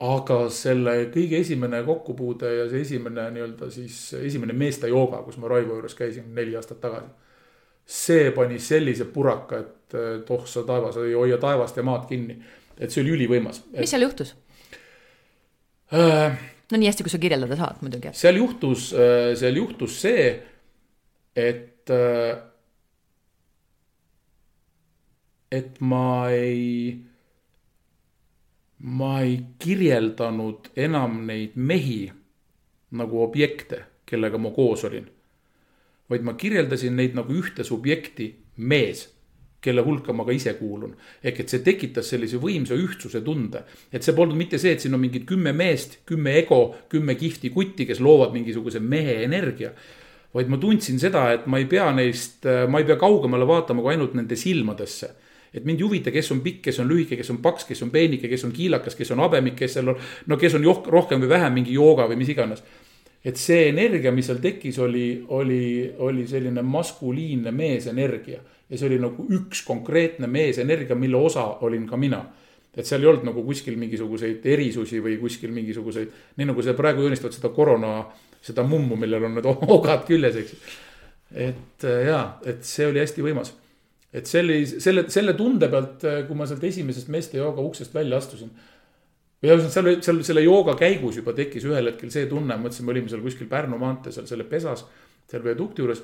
[0.00, 5.48] aga selle kõige esimene kokkupuude ja see esimene nii-öelda siis esimene meeste jooga, kus ma
[5.48, 7.12] Raivo juures käisin neli aastat tagasi.
[7.84, 12.40] see pani sellise puraka, et, oh sa taevas, hoia taevast ja maad kinni.
[12.78, 13.66] et see oli ülivõimas.
[13.76, 14.38] mis seal juhtus?
[15.90, 18.14] No nii hästi, kui sa kirjeldada saad muidugi.
[18.14, 18.90] seal juhtus,
[19.40, 20.26] seal juhtus see,
[21.34, 21.90] et,
[25.50, 27.00] et ma ei
[28.80, 32.10] ma ei kirjeldanud enam neid mehi
[32.96, 35.08] nagu objekte, kellega ma koos olin.
[36.10, 39.04] vaid ma kirjeldasin neid nagu ühte subjekti, mees,
[39.60, 40.94] kelle hulka ma ka ise kuulun.
[41.22, 43.64] ehk et see tekitas sellise võimsa ühtsuse tunde.
[43.92, 47.50] et see polnud mitte see, et siin on mingid kümme meest, kümme ego, kümme kihvti
[47.50, 49.72] kutti, kes loovad mingisuguse mehe energia.
[50.34, 53.92] vaid ma tundsin seda, et ma ei pea neist, ma ei pea kaugemale vaatama kui
[53.92, 55.10] ainult nende silmadesse
[55.50, 57.90] et mind ei huvita, kes on pikk, kes on lühike, kes on paks, kes on
[57.90, 59.98] peenike, kes on kiilakas, kes on habemik, kes seal on,
[60.30, 62.62] no kes on joh, rohkem või vähem mingi jooga või mis iganes.
[63.24, 68.38] et see energia, mis seal tekkis, oli, oli, oli selline maskuliinne meesenergia
[68.70, 72.24] ja see oli nagu üks konkreetne meesenergia, mille osa olin ka mina
[72.70, 77.02] et seal ei olnud nagu kuskil mingisuguseid erisusi või kuskil mingisuguseid, nii nagu sa praegu
[77.02, 78.04] joonistavad seda koroona,
[78.46, 80.76] seda mummu, millel on need ogad küljes, eks.
[81.48, 83.50] et ja, et see oli hästi võimas
[84.12, 88.18] et selle, selle, selle tunde pealt, äh, kui ma sealt esimesest meeste jooga uksest välja
[88.18, 88.50] astusin.
[89.42, 93.12] ja seal, seal selle jooga käigus juba tekkis ühel hetkel see tunne, mõtlesin, me olime
[93.12, 94.84] seal kuskil Pärnu maantee seal selle pesas,
[95.30, 96.02] seal viadukti juures.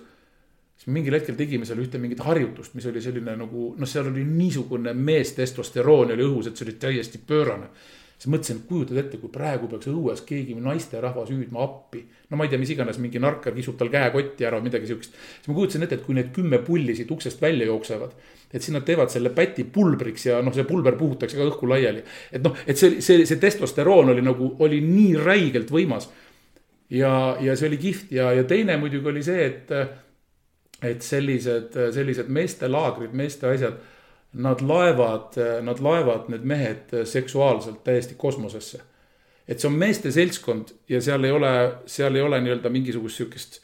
[0.77, 4.25] Siis mingil hetkel tegime seal ühte mingit harjutust, mis oli selline nagu noh, seal oli
[4.29, 7.73] niisugune mees testosteroon oli õhus, et see oli täiesti pöörane
[8.17, 12.05] siis mõtlesin, et kujutad ette, kui praegu peaks õues keegi naisterahvas hüüdma appi.
[12.31, 15.13] no ma ei tea, mis iganes, mingi narkar kisub tal käekotti ära midagi siukest.
[15.13, 18.15] siis ma kujutasin ette, et kui need kümme pulli siit uksest välja jooksevad.
[18.53, 22.05] et siis nad teevad selle päti pulbriks ja noh, see pulber puhutakse ka õhku laiali.
[22.33, 26.09] et noh, et see, see, see testosteroon oli nagu, oli nii räigelt võimas.
[26.91, 29.71] ja, ja see oli kihvt ja, ja teine muidugi oli see, et,
[30.83, 33.79] et sellised, sellised meestelaagrid, meeste asjad
[34.37, 38.81] nad laevad, nad laevad need mehed seksuaalselt täiesti kosmosesse.
[39.49, 41.53] et see on meeste seltskond ja seal ei ole,
[41.87, 43.61] seal ei ole nii-öelda mingisugust sihukest.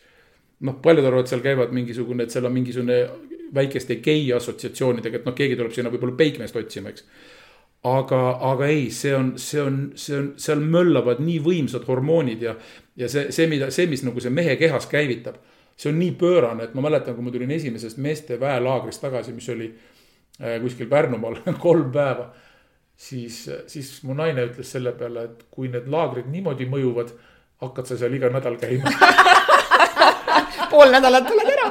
[0.61, 2.99] noh, paljud arvavad, seal käivad mingisugune, et seal on mingisugune
[3.55, 7.05] väikeste gei assotsiatsioonidega, et noh, keegi tuleb sinna võib-olla peikmeest otsima, eks.
[7.85, 8.21] aga,
[8.53, 12.55] aga ei, see on, see on, see on, seal möllavad nii võimsad hormoonid ja,
[12.97, 15.41] ja see, see, mida, see, mis nagu see mehe kehas käivitab.
[15.77, 19.49] See on nii pöörane, et ma mäletan, kui ma tulin esimesest meeste väelaagrist tagasi, mis
[19.51, 19.73] oli
[20.41, 22.33] Äh, kuskil Pärnumaal kolm päeva.
[22.97, 27.09] siis, siis mu naine ütles selle peale, et kui need laagrid niimoodi mõjuvad,
[27.62, 28.91] hakkad sa seal iga nädal käima
[30.70, 31.66] pool nädalat oled ära.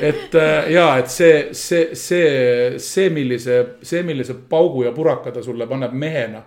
[0.00, 5.42] et äh, ja, et see, see, see, see, millise, see, millise paugu ja puraka ta
[5.42, 6.44] sulle paneb mehena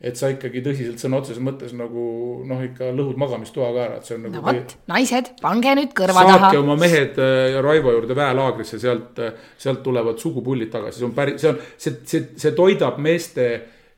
[0.00, 2.02] et sa ikkagi tõsiselt sõna otseses mõttes nagu
[2.48, 4.38] noh, ikka lõhud magamistoa ka ära, et see on nagu.
[4.38, 6.38] no vot, naised, pange nüüd kõrva taha.
[6.38, 11.12] saatke oma mehed äh, Raivo juurde väelaagrisse, sealt, äh, sealt tulevad sugupullid tagasi, see on
[11.16, 13.50] päris, see on, see, see, see toidab meeste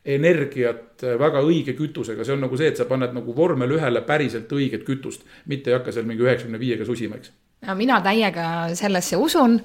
[0.03, 4.03] energiat äh, väga õige kütusega, see on nagu see, et sa paned nagu vormel ühele
[4.09, 7.31] päriselt õiget kütust, mitte ei hakka seal mingi üheksakümne viiega susima, eks.
[7.69, 9.61] no mina täiega sellesse usun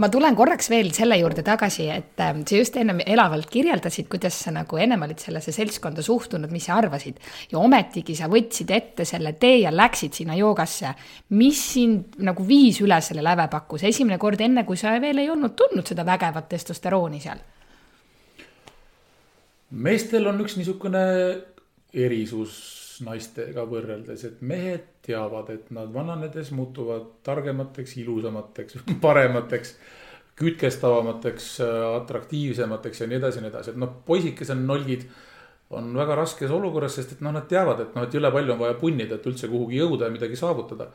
[0.00, 4.36] ma tulen korraks veel selle juurde tagasi, et äh, sa just ennem elavalt kirjeldasid, kuidas
[4.44, 7.20] sa nagu ennem olid sellesse seltskonda suhtunud, mis sa arvasid.
[7.52, 10.94] ja ometigi sa võtsid ette selle tee ja läksid sinna joogasse.
[11.36, 15.30] mis sind nagu viis üle selle lävepakku, see esimene kord enne, kui sa veel ei
[15.30, 17.40] olnud tundnud seda vägevat testosterooni seal?
[19.70, 21.02] meestel on üks niisugune
[21.94, 29.74] erisus naistega võrreldes, et mehed teavad, et nad vananedes muutuvad targemateks, ilusamateks, paremateks,
[30.40, 31.48] kütkestavamateks,
[32.00, 35.08] atraktiivsemateks ja nii edasi ja nii edasi, et noh, poisikesed nolgid
[35.76, 38.60] on väga raskes olukorras, sest et noh, nad teavad, et noh, et jõle palju on
[38.60, 40.90] vaja punnida, et üldse kuhugi jõuda ja midagi saavutada.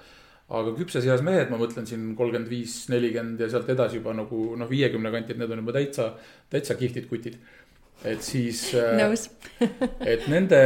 [0.45, 4.41] aga küpses eas mehed, ma mõtlen siin kolmkümmend viis, nelikümmend ja sealt edasi juba nagu
[4.59, 6.11] noh, viiekümne kanti, et need on juba täitsa,
[6.53, 7.39] täitsa kihvtid kutid.
[8.05, 8.75] et siis
[10.13, 10.59] et nende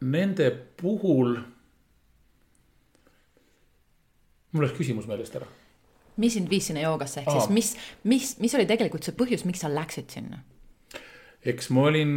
[0.00, 1.38] nende puhul.
[4.50, 5.48] mul läks küsimus meelest ära.
[6.20, 7.40] mis sind viis sinna joogasse, ehk Aa.
[7.40, 7.74] siis mis,
[8.04, 10.42] mis, mis oli tegelikult see põhjus, miks sa läksid sinna?
[11.40, 12.14] eks ma olin,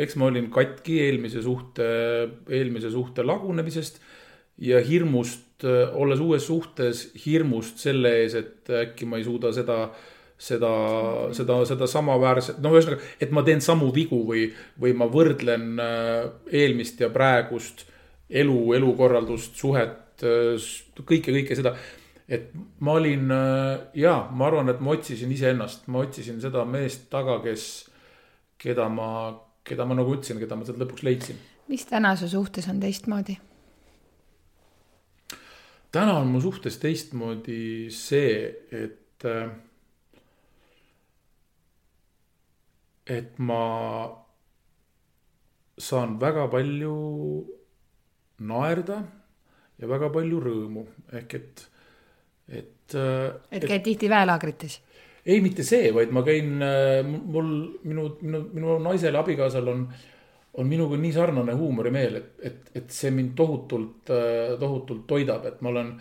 [0.00, 1.88] eks ma olin katki eelmise suhte,
[2.50, 4.00] eelmise suhte lagunemisest
[4.58, 10.00] ja hirmust, olles uues suhtes, hirmust selle ees, et äkki ma ei suuda seda äh,
[10.38, 10.72] seda,
[11.34, 14.46] seda, seda samaväärset, noh, ühesõnaga, et ma teen samu vigu või,
[14.80, 16.28] või ma võrdlen äh,
[16.60, 17.84] eelmist ja praegust
[18.30, 20.68] elu, elukorraldust, suhet, äh,
[21.02, 21.74] kõike, kõike seda.
[22.28, 22.52] et
[22.84, 27.40] ma olin äh, ja ma arvan, et ma otsisin iseennast, ma otsisin seda meest taga,
[27.42, 27.88] kes,
[28.58, 29.10] keda ma,
[29.66, 31.42] keda ma nagu ütlesin, keda ma sealt lõpuks leidsin.
[31.68, 33.40] mis täna su suhtes on teistmoodi?
[35.90, 39.26] täna on mu suhtes teistmoodi see, et.
[43.08, 43.62] Et ma
[45.78, 46.94] saan väga palju
[48.48, 48.98] naerda
[49.78, 50.84] ja väga palju rõõmu,
[51.20, 51.64] ehk et,
[52.48, 52.94] et.
[52.94, 54.80] et käid tihti väelaagrites?
[55.28, 56.56] ei, mitte see, vaid ma käin,
[57.04, 57.50] mul,
[57.84, 59.82] minu, minu, minu naisel, abikaasal on,
[60.58, 65.74] on minuga nii sarnane huumorimeel, et, et, et see mind tohutult, tohutult toidab, et ma
[65.74, 65.92] olen.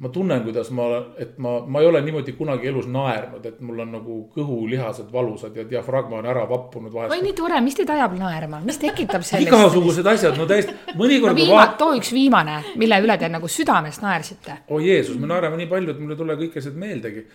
[0.00, 0.86] Ma tunnen, kuidas ma,
[1.20, 5.56] et ma, ma ei ole niimoodi kunagi elus naernud, et mul on nagu kõhulihased valusad
[5.60, 7.24] ja diafragma on ära vappunud oi, vahest.
[7.26, 9.50] nii tore, mis teid ajab naerma, mis tekitab sellist?
[9.50, 11.76] igasugused asjad, no täiesti, no mõnikord ma viima-, vaatan.
[11.82, 14.56] too üks viimane, mille üle te nagu südamest naersite.
[14.70, 17.26] oi oh, Jeesus, me naerame nii palju, et mul ei tule kõik asjad meeldegi.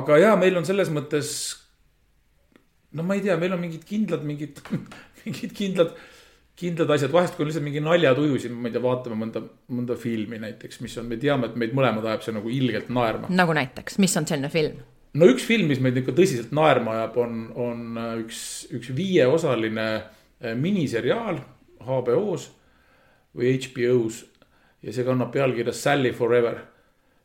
[0.00, 1.32] aga jaa, meil on selles mõttes.
[2.92, 4.60] no ma ei tea, meil on mingid kindlad, mingid,
[5.24, 5.96] mingid kindlad,
[6.56, 9.42] kindlad asjad, vahest kui on lihtsalt mingi naljatuju siin, ma ei tea, vaatame mõnda,
[9.76, 13.30] mõnda filmi näiteks, mis on, me teame, et meid mõlemad ajab see nagu ilgelt naerma.
[13.32, 14.78] nagu näiteks, mis on selline film?
[15.16, 18.40] no üks film, mis meid ikka tõsiselt naerma ajab, on, on äh, üks,
[18.76, 21.42] üks viieosaline äh, miniseriaal
[21.84, 22.48] HBO-s
[23.36, 24.24] või HBO-s
[24.86, 26.62] ja see kannab pealkirja Sally Forever.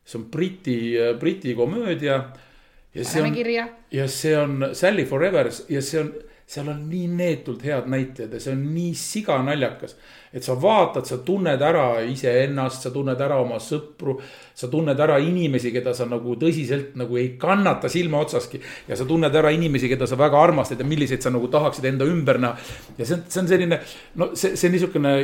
[0.04, 0.76] see on Briti,
[1.18, 2.32] Briti komöödia.
[2.94, 3.36] ja see on,
[3.90, 6.12] ja see on Sally Forever ja see on,
[6.52, 9.96] seal on nii neetult head näitlejad ja see on nii siganaljakas.
[10.32, 14.18] et sa vaatad, sa tunned ära iseennast, sa tunned ära oma sõpru,
[14.54, 18.60] sa tunned ära inimesi, keda sa nagu tõsiselt nagu ei kannata silma otsaski.
[18.88, 22.08] ja sa tunned ära inimesi, keda sa väga armastad ja milliseid sa nagu tahaksid enda
[22.08, 22.56] ümber näha.
[22.98, 23.80] ja see on, see on selline,
[24.14, 25.14] no see, see niisugune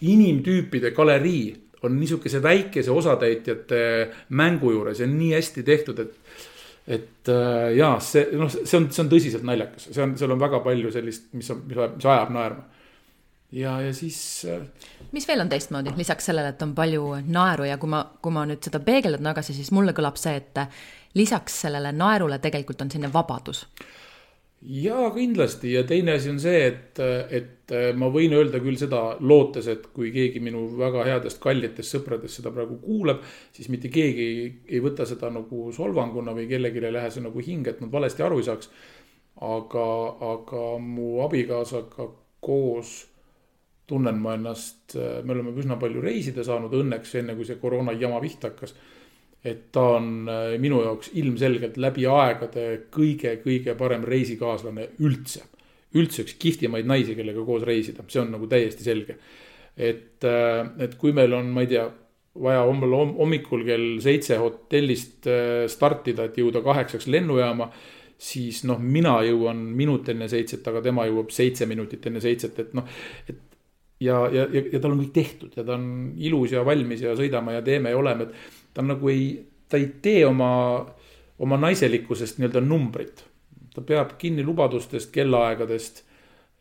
[0.00, 1.54] inimtüüpide galerii
[1.86, 3.80] on niisuguse väikese osatäitjate
[4.28, 6.46] mängu juures ja nii hästi tehtud, et
[6.86, 10.42] et äh, jaa, see noh, see on, see on tõsiselt naljakas, see on, seal on
[10.42, 12.62] väga palju sellist, mis on, mis ajab, mis ajab naerma.
[13.58, 14.20] ja, ja siis
[14.50, 14.62] äh,
[15.16, 18.46] mis veel on teistmoodi, lisaks sellele, et on palju naeru ja kui ma, kui ma
[18.46, 20.62] nüüd seda peegeldan tagasi, siis mulle kõlab see, et
[21.18, 23.64] lisaks sellele naerule tegelikult on selline vabadus.
[24.66, 27.00] jaa, kindlasti ja teine asi on see, et,
[27.34, 32.40] et ma võin öelda küll seda lootes, et kui keegi minu väga headest kallitest sõpradest
[32.40, 33.22] seda praegu kuulab,
[33.54, 34.28] siis mitte keegi
[34.66, 38.26] ei, võta seda nagu solvanguna või kellelegi ei lähe see nagu hinge, et nad valesti
[38.26, 38.70] aru ei saaks.
[39.46, 39.86] aga,
[40.32, 42.06] aga mu abikaasaga
[42.40, 43.04] koos
[43.86, 48.18] tunnen ma ennast, me oleme üsna palju reisida saanud õnneks, enne kui see koroona jama
[48.20, 48.74] pihta hakkas
[49.46, 55.44] et ta on äh, minu jaoks ilmselgelt läbi aegade kõige-kõige parem reisikaaslane üldse.
[55.96, 59.16] üldse üks kihvtimaid naisi, kellega koos reisida, see on nagu täiesti selge.
[59.76, 61.86] et, et kui meil on, ma ei tea,
[62.42, 67.70] vaja hommikul, hommikul kell seitse hotellist äh, startida, et jõuda kaheksaks lennujaama,
[68.16, 72.76] siis noh, mina jõuan minut enne seitset, aga tema jõuab seitse minutit enne seitset, et
[72.76, 72.88] noh,
[73.28, 73.40] et
[74.00, 75.86] ja, ja, ja, ja tal on kõik tehtud ja ta on
[76.16, 79.30] ilus ja valmis ja sõidame ja teeme ja oleme, et ta nagu ei,
[79.68, 80.50] ta ei tee oma,
[81.38, 83.24] oma naiselikkusest nii-öelda numbrit.
[83.74, 86.02] ta peab kinni lubadustest, kellaaegadest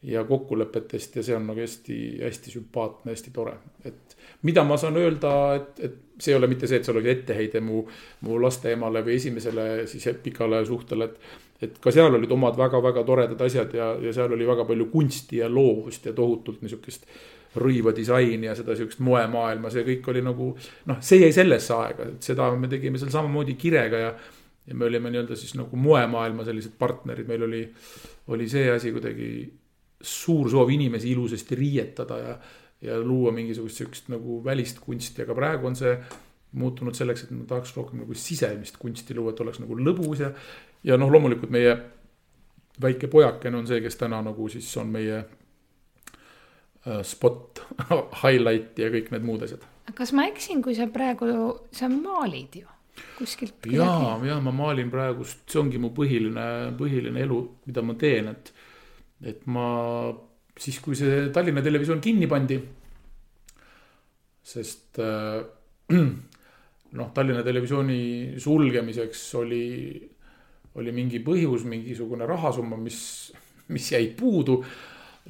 [0.06, 5.32] ja kokkulepetest ja see on nagu hästi-hästi sümpaatne, hästi tore, et mida ma saan öelda,
[5.58, 7.82] et, et see ei ole mitte see, et seal oli etteheide mu,
[8.28, 13.02] mu laste emale või esimesele siis pikale suhtele, et et ka seal olid omad väga-väga
[13.08, 17.08] toredad asjad ja, ja seal oli väga palju kunsti ja loovust ja tohutult niisugust
[17.56, 20.50] rõiva disaini ja seda sihukest moemaailma, see kõik oli nagu
[20.92, 24.16] noh, see jäi sellesse aega, et seda me tegime seal samamoodi kirega ja
[24.66, 27.62] ja me olime nii-öelda siis nagu moemaailma sellised partnerid, meil oli,
[28.34, 29.28] oli see asi kuidagi
[30.06, 32.38] suur soov inimesi ilusasti riietada ja
[32.86, 35.94] ja luua mingisugust sihukest nagu välist kunsti, aga praegu on see
[36.60, 40.32] muutunud selleks, et ma tahaks rohkem nagu sisemist kunsti luua, et oleks nagu lõbus ja
[40.86, 41.74] ja noh, loomulikult meie
[42.82, 47.64] väike pojakene on see, kes täna nagu siis on meie äh, spot,
[48.24, 49.66] highlight ja kõik need muud asjad.
[49.96, 51.28] kas ma eksin, kui sa praegu,
[51.76, 52.70] sa maalid ju
[53.18, 53.66] kuskilt?
[53.72, 53.90] ja,
[54.28, 56.48] ja ma maalin praegust, see ongi mu põhiline,
[56.80, 58.54] põhiline elu, mida ma teen, et,
[59.24, 59.68] et ma
[60.58, 62.58] siis, kui see Tallinna Televisioon kinni pandi,
[64.46, 65.42] sest äh,
[67.00, 69.66] noh, Tallinna Televisiooni sulgemiseks oli,
[70.80, 73.00] oli mingi põhjus, mingisugune rahasumma, mis,
[73.74, 74.62] mis jäi puudu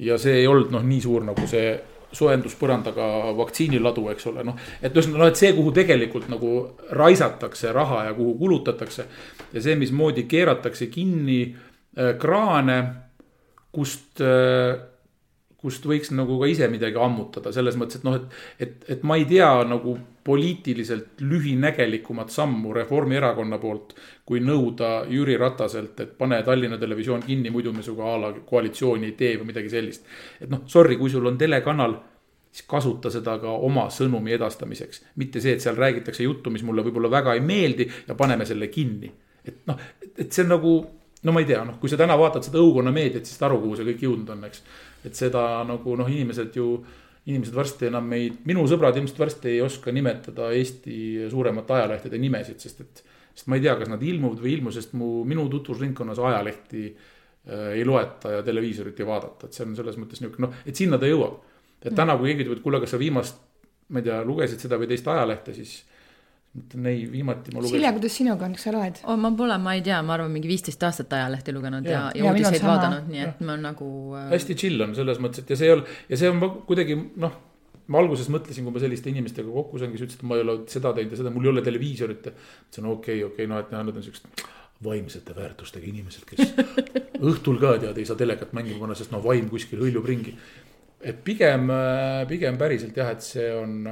[0.04, 1.70] ja see ei olnud noh, nii suur nagu see
[2.16, 4.58] soojenduspõrandaga vaktsiiniladu, eks ole, noh.
[4.80, 6.52] et ühesõnaga noh, et see, kuhu tegelikult nagu
[6.96, 9.06] raisatakse raha ja kuhu kulutatakse
[9.52, 12.78] ja see, mismoodi keeratakse kinni äh, kraane,
[13.76, 14.24] kust
[15.66, 19.16] kust võiks nagu ka ise midagi ammutada, selles mõttes, et noh, et, et, et ma
[19.18, 19.96] ei tea nagu
[20.26, 23.94] poliitiliselt lühinägelikumat sammu Reformierakonna poolt,
[24.26, 29.10] kui nõuda Jüri Rataselt, et pane Tallinna Televisioon kinni, muidu me sinuga a la koalitsiooni
[29.10, 30.06] ei tee või midagi sellist.
[30.40, 31.96] et noh, sorry, kui sul on telekanal
[32.50, 35.02] siis kasuta seda ka oma sõnumi edastamiseks.
[35.22, 38.68] mitte see, et seal räägitakse juttu, mis mulle võib-olla väga ei meeldi ja paneme selle
[38.68, 39.12] kinni.
[39.44, 39.78] et noh,
[40.16, 40.76] et see on nagu,
[41.26, 43.62] no ma ei tea, noh, kui sa täna vaatad seda õukonna meediat, siis saad aru,
[43.64, 44.62] kuhu see kõik jõudnud on, eks.
[45.08, 46.68] et seda nagu noh, inimesed ju,
[47.26, 52.62] inimesed varsti enam meid, minu sõbrad ilmselt varsti ei oska nimetada Eesti suuremate ajalehtede nimesid,
[52.62, 53.04] sest et.
[53.36, 56.86] sest ma ei tea, kas nad ilmuvad või ei ilmu, sest mu, minu tutvusringkonnas ajalehti
[56.86, 60.78] äh, ei loeta ja televiisorit ei vaadata, et see on selles mõttes nihuke noh, et
[60.78, 61.42] sinna ta jõuab
[61.86, 63.38] et täna, kui keegi ütleb, et kuule, kas sa viimast,
[63.92, 65.78] ma ei tea, lugesid seda või teist ajalehte, siis
[66.56, 67.78] mõtlen ei, viimati ma lugesin.
[67.78, 69.18] Silja, kuidas sinuga on, kas sa loed oh,?
[69.20, 72.32] ma pole, ma ei tea, ma arvan, mingi viisteist aastat ajalehti lugenud ja, ja, ja
[72.32, 73.48] uudiseid vaadanud, nii et ja.
[73.48, 74.30] ma nagu äh....
[74.34, 77.38] hästi chill on selles mõttes, et ja see ei ole, ja see on kuidagi noh,
[77.92, 80.58] ma alguses mõtlesin, kui ma selliste inimestega kokku sain, kes ütlesid, et ma ei ole
[80.72, 82.36] seda teinud ja seda, mul ei ole televiisorit ja.
[82.66, 84.46] ütlesin okei okay,, okei okay,, no et nad on siuksed
[84.84, 86.54] vaimsete väärtustega inimesed, kes
[87.30, 90.34] õhtul ka tead, ei saa telekat mängima panna, sest noh, vaim kuskil hõljub ringi
[91.06, 91.70] et pigem,
[92.28, 93.86] pigem päriselt jah, et see on,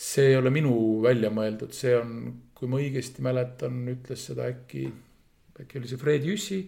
[0.00, 0.72] see ei ole minu
[1.04, 2.14] välja mõeldud, see on,
[2.56, 4.86] kui ma õigesti mäletan, ütles seda äkki,
[5.60, 6.60] äkki oli see Fred Jüssi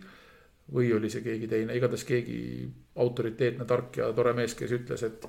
[0.73, 2.39] või oli see keegi teine, igatahes keegi
[3.03, 5.25] autoriteetne, tark ja tore mees, kes ütles, et,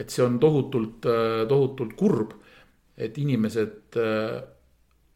[0.00, 1.04] et see on tohutult,
[1.50, 2.32] tohutult kurb,
[2.96, 3.98] et inimesed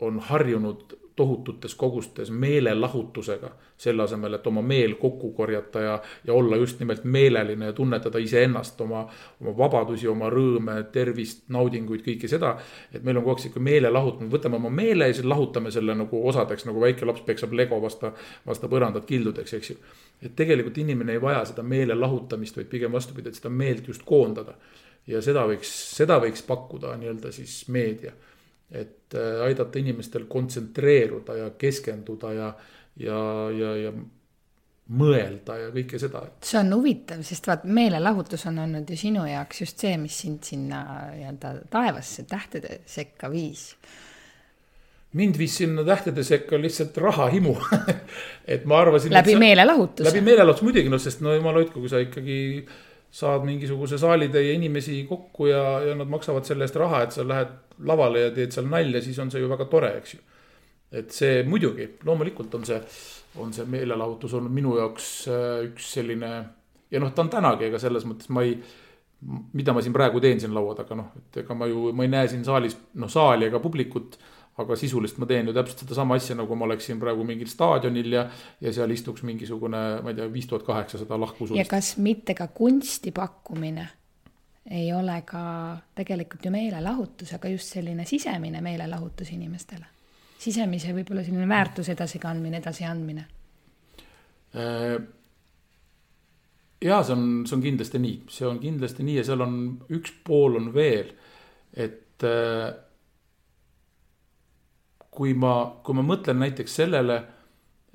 [0.04, 3.50] on harjunud tohututes kogustes meelelahutusega.
[3.78, 5.92] selle asemel, et oma meel kokku korjata ja,
[6.26, 9.04] ja olla just nimelt meeleline ja tunnetada iseennast, oma,
[9.40, 12.56] oma vabadusi, oma rõõme, tervist, naudinguid, kõike seda.
[12.92, 16.22] et meil on kogu aeg sihuke meelelahutamine, võtame oma meele ja siis lahutame selle nagu
[16.28, 18.12] osadeks, nagu väike laps peksab lego vasta,
[18.46, 19.78] vasta põrandat kildudeks, eks ju.
[20.22, 24.06] et tegelikult inimene ei vaja seda meele lahutamist, vaid pigem vastupidi, et seda meelt just
[24.06, 24.58] koondada.
[25.06, 28.14] ja seda võiks, seda võiks pakkuda nii-öelda siis meedia
[28.70, 32.52] et äh, aidata inimestel kontsentreeruda ja keskenduda ja,
[33.00, 33.20] ja,
[33.56, 33.92] ja, ja
[34.88, 36.22] mõelda ja kõike seda.
[36.44, 40.44] see on huvitav, sest vaat meelelahutus on olnud ju sinu jaoks just see, mis sind
[40.48, 43.74] sinna nii-öelda taevasse tähtede sekka viis.
[45.12, 47.56] mind viis sinna tähtede sekka lihtsalt rahahimu
[48.54, 49.12] et ma arvasin.
[49.12, 50.08] läbi sa, meelelahutuse.
[50.08, 52.38] läbi meelelahutuse muidugi, noh, sest no jumal hoidku, kui sa ikkagi
[53.10, 57.54] saad mingisuguse saalitäie inimesi kokku ja, ja nad maksavad selle eest raha, et sa lähed
[57.88, 60.20] lavale ja teed seal nalja, siis on see ju väga tore, eks ju.
[60.98, 62.78] et see muidugi, loomulikult on see,
[63.40, 66.30] on see meelelahutus olnud minu jaoks äh, üks selline
[66.90, 68.56] ja noh, ta on tänagi, ega selles mõttes ma ei,
[69.56, 72.12] mida ma siin praegu teen siin laua taga, noh, et ega ma ju, ma ei
[72.12, 74.18] näe siin saalis, noh, saali ega publikut
[74.58, 78.24] aga sisuliselt ma teen ju täpselt sedasama asja, nagu ma oleksin praegu mingil staadionil ja,
[78.64, 81.60] ja seal istuks mingisugune, ma ei tea, viis tuhat kaheksasada lahkusulist.
[81.60, 83.86] ja kas mitte ka kunsti pakkumine
[84.70, 85.42] ei ole ka
[85.96, 89.86] tegelikult ju meelelahutus, aga just selline sisemine meelelahutus inimestele.
[90.38, 93.24] sisemise võib-olla selline väärtuse edasikandmine, edasiandmine.
[94.54, 94.98] Äh,
[96.84, 99.56] ja see on, see on kindlasti nii, see on kindlasti nii ja seal on
[99.98, 101.10] üks pool on veel,
[101.74, 102.68] et äh,
[105.10, 107.18] kui ma, kui ma mõtlen näiteks sellele,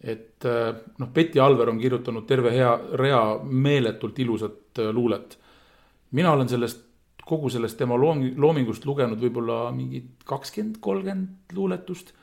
[0.03, 5.38] et äh, noh, Betty Alver on kirjutanud terve hea rea meeletult ilusat äh, luulet.
[6.11, 6.84] mina olen sellest,
[7.26, 12.14] kogu sellest tema loom-, loomingust lugenud võib-olla mingi kakskümmend, kolmkümmend luuletust.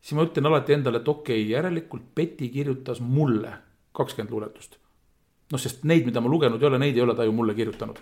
[0.00, 3.52] siis ma ütlen alati endale, et okei okay,, järelikult Betty kirjutas mulle
[3.92, 4.78] kakskümmend luuletust.
[5.52, 8.00] noh, sest neid, mida ma lugenud ei ole, neid ei ole ta ju mulle kirjutanud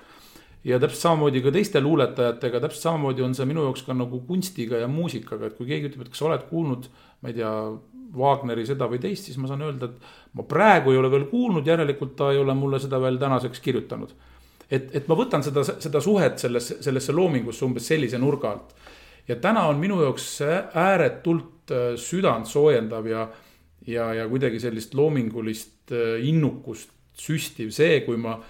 [0.65, 4.83] ja täpselt samamoodi ka teiste luuletajatega, täpselt samamoodi on see minu jaoks ka nagu kunstiga
[4.83, 6.91] ja muusikaga, et kui keegi ütleb, et kas sa oled kuulnud,
[7.23, 7.55] ma ei tea,
[8.11, 11.67] Wagneri seda või teist, siis ma saan öelda, et ma praegu ei ole veel kuulnud,
[11.67, 14.11] järelikult ta ei ole mulle seda veel tänaseks kirjutanud.
[14.71, 18.75] et, et ma võtan seda, seda suhet sellesse, sellesse loomingusse umbes sellise nurga alt.
[19.29, 20.41] ja täna on minu jaoks
[20.75, 23.29] ääretult äh, südant soojendav ja,
[23.87, 28.41] ja, ja kuidagi sellist loomingulist äh, innukust süstiv see, kui ma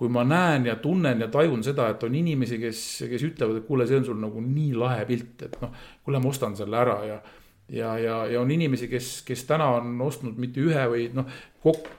[0.00, 2.78] kui ma näen ja tunnen ja tajun seda, et on inimesi, kes,
[3.10, 5.74] kes ütlevad, et kuule, see on sul nagu nii lahe pilt, et noh,
[6.06, 7.18] kuule, ma ostan selle ära ja
[7.70, 11.28] ja, ja, ja on inimesi, kes, kes täna on ostnud mitte ühe või noh,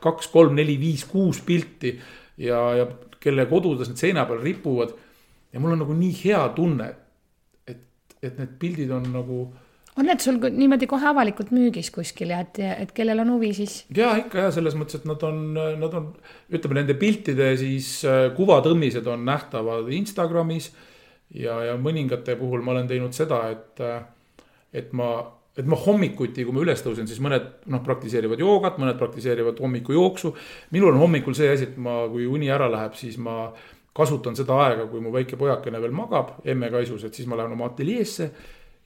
[0.04, 1.94] kaks, kolm, neli, viis, kuus pilti
[2.42, 2.88] ja, ja
[3.22, 4.92] kelle kodudes need seina peal ripuvad.
[5.54, 6.90] ja mul on nagu nii hea tunne,
[7.68, 7.86] et,
[8.22, 9.42] et need pildid on nagu
[10.00, 13.82] on need sul niimoodi kohe avalikult müügis kuskil ja et, et kellel on huvi, siis?
[13.96, 16.08] ja ikka ja selles mõttes, et nad on, nad on,
[16.54, 20.72] ütleme nende piltide siis äh, kuvatõmmised on nähtavad Instagramis.
[21.36, 24.02] ja, ja mõningate puhul ma olen teinud seda, et, äh,
[24.74, 25.14] et ma
[25.60, 30.32] et ma hommikuti, kui ma üles tõusen, siis mõned noh, praktiseerivad joogat, mõned praktiseerivad hommikujooksu.
[30.72, 33.52] minul on hommikul see asi, et ma, kui uni ära läheb, siis ma
[33.94, 37.68] kasutan seda aega, kui mu väike pojakene veel magab emme-kaisus, et siis ma lähen oma
[37.68, 38.30] ateljeesse.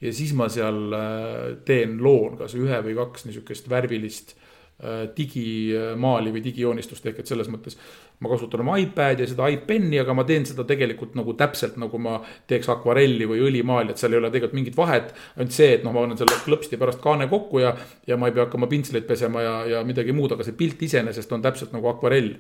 [0.06, 6.34] Ja siis ma seal äh, teen loon kas ühe või kaks niisugust värvilist äh, digimaali
[6.36, 7.80] või digijoonistust ehk et selles mõttes
[8.24, 12.00] ma kasutan oma iPad'i ja seda iPen'i, aga ma teen seda tegelikult nagu täpselt nagu
[12.02, 15.12] ma teeks akvarelli või õlimaali, et seal ei ole tegelikult mingit vahet.
[15.36, 17.76] ainult see, et noh, ma panen selle klõpsti pärast kaane kokku ja,
[18.08, 21.36] ja ma ei pea hakkama pintsleid pesema ja, ja midagi muud, aga see pilt iseenesest
[21.36, 22.38] on täpselt nagu akvarell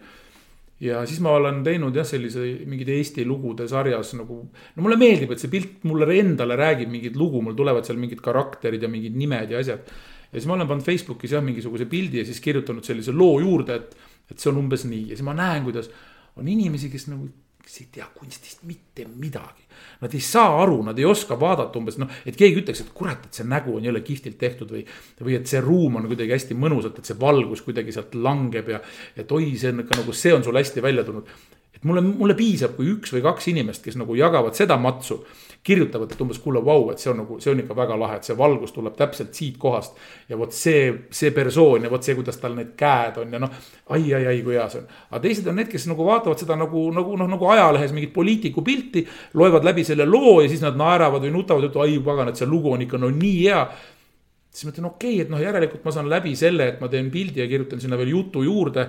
[0.83, 4.41] ja siis ma olen teinud jah, sellise mingid Eesti lugude sarjas nagu,
[4.75, 8.19] no mulle meeldib, et see pilt mulle endale räägib mingit lugu, mul tulevad seal mingid
[8.23, 9.87] karakterid ja mingid nimed ja asjad.
[10.31, 13.79] ja siis ma olen pannud Facebookis jah, mingisuguse pildi ja siis kirjutanud sellise loo juurde,
[13.79, 13.95] et
[14.25, 15.91] et see on umbes nii ja siis ma näen, kuidas
[16.35, 17.27] on inimesi, kes nagu,
[17.61, 19.64] kes ei tea kunstist mitte midagi.
[20.01, 23.27] Nad ei saa aru, nad ei oska vaadata umbes noh, et keegi ütleks, et kurat,
[23.27, 24.85] et see nägu on jälle kihvtilt tehtud või.
[25.21, 28.81] või et see ruum on kuidagi hästi mõnusalt, et see valgus kuidagi sealt langeb ja,
[29.15, 31.29] et oi, see on ikka nagu, see on sul hästi välja tulnud.
[31.75, 35.23] et mulle, mulle piisab, kui üks või kaks inimest, kes nagu jagavad seda matsu
[35.65, 38.27] kirjutavad, et umbes kuule, vau, et see on nagu, see on ikka väga lahe, et
[38.27, 39.95] see valgus tuleb täpselt siit kohast.
[40.29, 43.55] ja vot see, see persoon ja vot see, kuidas tal need käed on ja noh,
[43.89, 44.85] ai, ai, ai, kui hea see on.
[45.09, 48.61] aga teised on need, kes nagu vaatavad seda nagu, nagu noh, nagu ajalehes mingit poliitiku
[48.65, 49.07] pilti.
[49.33, 52.49] loevad läbi selle loo ja siis nad naeravad või nutavad, et ai pagan, et see
[52.49, 53.65] lugu on ikka no nii hea
[54.55, 57.09] siis ma ütlen, okei okay,, et noh, järelikult ma saan läbi selle, et ma teen
[57.11, 58.85] pildi ja kirjutan sinna veel jutu juurde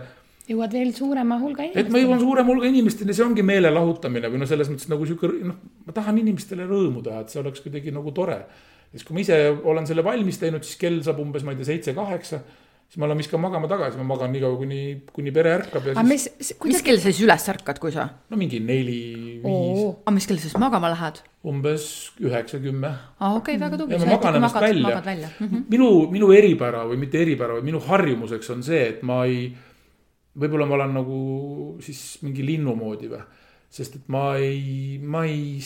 [0.51, 1.87] jõuad veel suurema hulga inimesteni.
[1.87, 5.09] et ma jõuan suurema hulga inimesteni, see ongi meele lahutamine või noh, selles mõttes nagu
[5.09, 8.39] sihuke noh, ma tahan inimestele rõõmu teha, et see oleks kuidagi nagu tore.
[8.93, 11.73] siis kui ma ise olen selle valmis teinud, siis kell saab umbes, ma ei tea,
[11.73, 12.43] seitse-kaheksa
[12.87, 14.81] siis ma lähen viskan magama tagasi, ma magan nii kaua, kuni,
[15.13, 16.29] kuni pere ärkab ja siis.
[16.39, 18.07] mis, mis kell sa siis üles ärkad, kui sa?
[18.31, 19.01] no mingi neli,
[19.43, 19.81] viis.
[20.05, 21.21] aga mis kell sa siis magama lähed?
[21.47, 21.89] umbes
[22.23, 22.93] üheksa, kümme.
[23.19, 23.99] aa, okei okay,, väga tubli.
[23.99, 25.31] ma magan ennast välja..
[25.39, 25.65] Mm -hmm.
[25.75, 29.51] minu, minu eripära või mitte eripära, vaid minu harjumuseks on see, et ma ei
[30.37, 31.21] võib-olla ma olen nagu
[31.85, 33.23] siis mingi linnu moodi või.
[33.77, 35.59] sest et ma ei, ma ei,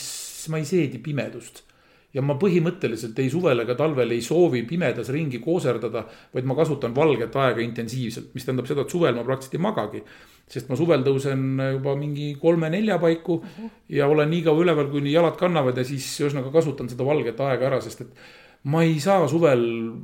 [0.49, 1.65] ma ei seedi pimedust.
[2.15, 6.05] ja ma põhimõtteliselt ei suvel ega talvel ei soovi pimedas ringi kooserdada,
[6.35, 10.03] vaid ma kasutan valget aega intensiivselt, mis tähendab seda, et suvel ma praktiliselt ei magagi.
[10.51, 13.71] sest ma suvel tõusen juba mingi kolme-nelja paiku uh -huh.
[13.89, 17.67] ja olen nii kaua üleval, kuni jalad kannavad ja siis ühesõnaga kasutan seda valget aega
[17.67, 18.09] ära, sest et
[18.63, 19.63] ma ei saa suvel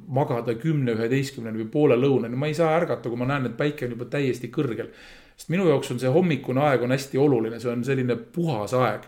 [0.09, 3.85] magada kümne, üheteistkümneni või poole lõunani, ma ei saa ärgata, kui ma näen, et päike
[3.85, 4.89] on juba täiesti kõrgel.
[5.37, 9.03] sest minu jaoks on see hommikune aeg on hästi oluline, see on selline puhas aeg.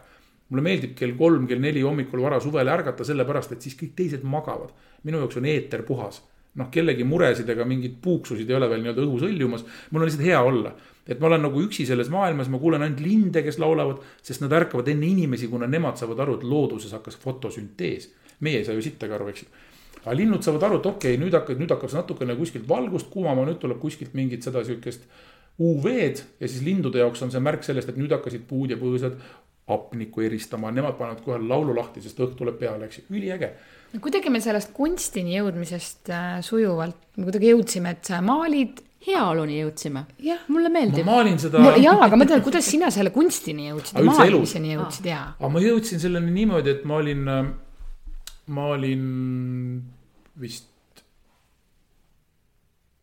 [0.48, 4.22] mulle meeldib kell kolm, kell neli hommikul vara suvel ärgata, sellepärast et siis kõik teised
[4.22, 4.74] magavad.
[5.04, 6.22] minu jaoks on eeter puhas.
[6.54, 10.26] noh, kellegi muresid ega mingeid puuksusid ei ole veel nii-öelda õhus hõljumas, mul on lihtsalt
[10.26, 10.74] hea olla
[11.08, 14.52] et ma olen nagu üksi selles maailmas, ma kuulen ainult linde, kes laulavad, sest nad
[14.52, 18.10] ärkavad enne inimesi, kuna nemad saavad aru, et looduses hakkas fotosüntees
[18.44, 19.48] meie ei saa ju sittagi aru, eks ju.
[20.04, 23.10] aga linnud saavad aru, et okei okay,, nüüd hakkab, nüüd hakkab see natukene kuskilt valgust
[23.12, 25.08] kuumama, nüüd tuleb kuskilt mingit seda sihukest
[25.58, 29.18] UV-d ja siis lindude jaoks on see märk sellest, et nüüd hakkasid puud ja põõsad
[29.68, 33.50] hapnikku eristama, nemad panevad kohe laulu lahti, sest õhk tuleb peale, eks ju, üliäge.
[33.92, 39.60] no kuidagi me sellest kunstini jõudmisest äh, sujuvalt, me kuidagi jõudsime, et sa maalid heaoluni
[39.60, 40.04] jõudsime.
[40.48, 41.04] mulle meeldib.
[41.04, 41.62] ma maalin seda.
[41.76, 45.24] jaa, aga ma mõtlen, kuidas sina selle kunstini jõudsid, maalimiseni jõudsid, jaa.
[45.38, 47.50] aga ma jõudsin selleni niimoodi, et ma olin äh,
[48.48, 49.04] ma olin
[50.40, 50.66] vist.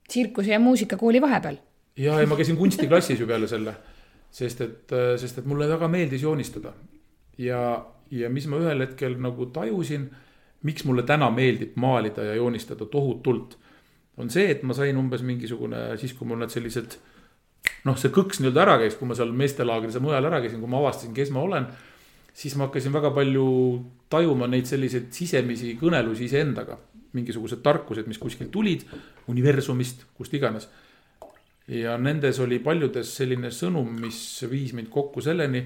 [0.08, 1.58] tsirkuse ja muusikakooli vahepeal.
[1.98, 3.76] ja, ja ma käisin kunstiklassis ju peale selle,
[4.32, 6.74] sest et, sest et mulle väga meeldis joonistada.
[7.38, 10.10] ja, ja mis ma ühel hetkel nagu tajusin,
[10.64, 13.58] miks mulle täna meeldib maalida ja joonistada tohutult.
[14.18, 16.98] on see, et ma sain umbes mingisugune, siis kui mul need sellised
[17.86, 20.72] noh, see kõks nii-öelda ära käis, kui ma seal meestelaagris ja mujal ära käisin, kui
[20.72, 21.68] ma avastasin, kes ma olen
[22.36, 23.46] siis ma hakkasin väga palju
[24.12, 26.78] tajuma neid selliseid sisemisi kõnelusi iseendaga.
[27.16, 28.82] mingisugused tarkused, mis kuskilt tulid,
[29.32, 30.68] universumist, kust iganes.
[31.68, 35.64] ja nendes oli paljudes selline sõnum, mis viis mind kokku selleni,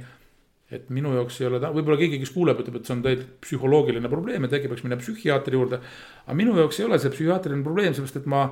[0.72, 4.12] et minu jaoks ei ole, võib-olla keegi, kes kuuleb, ütleb, et see on täielikult psühholoogiline
[4.12, 5.80] probleem, et äkki peaks minema psühhiaatri juurde.
[6.26, 8.44] aga minu jaoks ei ole see psühhiaatriline probleem, sellepärast et ma,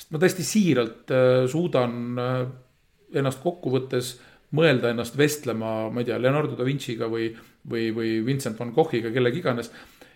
[0.00, 2.40] sest ma täiesti siiralt äh, suudan äh,
[3.20, 4.16] ennast kokku võttes
[4.56, 7.28] mõelda ennast vestlema, ma ei tea, Leonardo da Vinci'ga või
[7.70, 9.70] või, või Vincent van Goghiga, kellega iganes.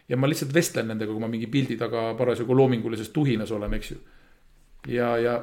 [0.08, 3.90] ja ma lihtsalt vestlen nendega, kui ma mingi pildi taga parasjagu loomingulises tuhinas olen, eks
[3.90, 3.98] ju.
[4.88, 5.34] ja, ja,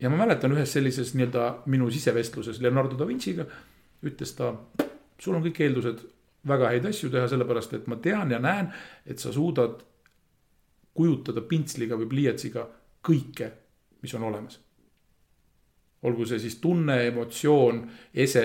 [0.00, 3.46] ja ma mäletan ühes sellises nii-öelda minu sisevestluses Leonardo da Vinci'ga
[4.06, 4.54] ütles ta,
[5.20, 6.02] sul on kõik eeldused
[6.48, 8.70] väga häid asju teha, sellepärast et ma tean ja näen,
[9.06, 9.82] et sa suudad
[10.96, 12.66] kujutada pintsliga või pliiatsiga
[13.06, 13.50] kõike,
[14.02, 14.60] mis on olemas.
[16.02, 17.82] olgu see siis tunne, emotsioon,
[18.14, 18.44] ese,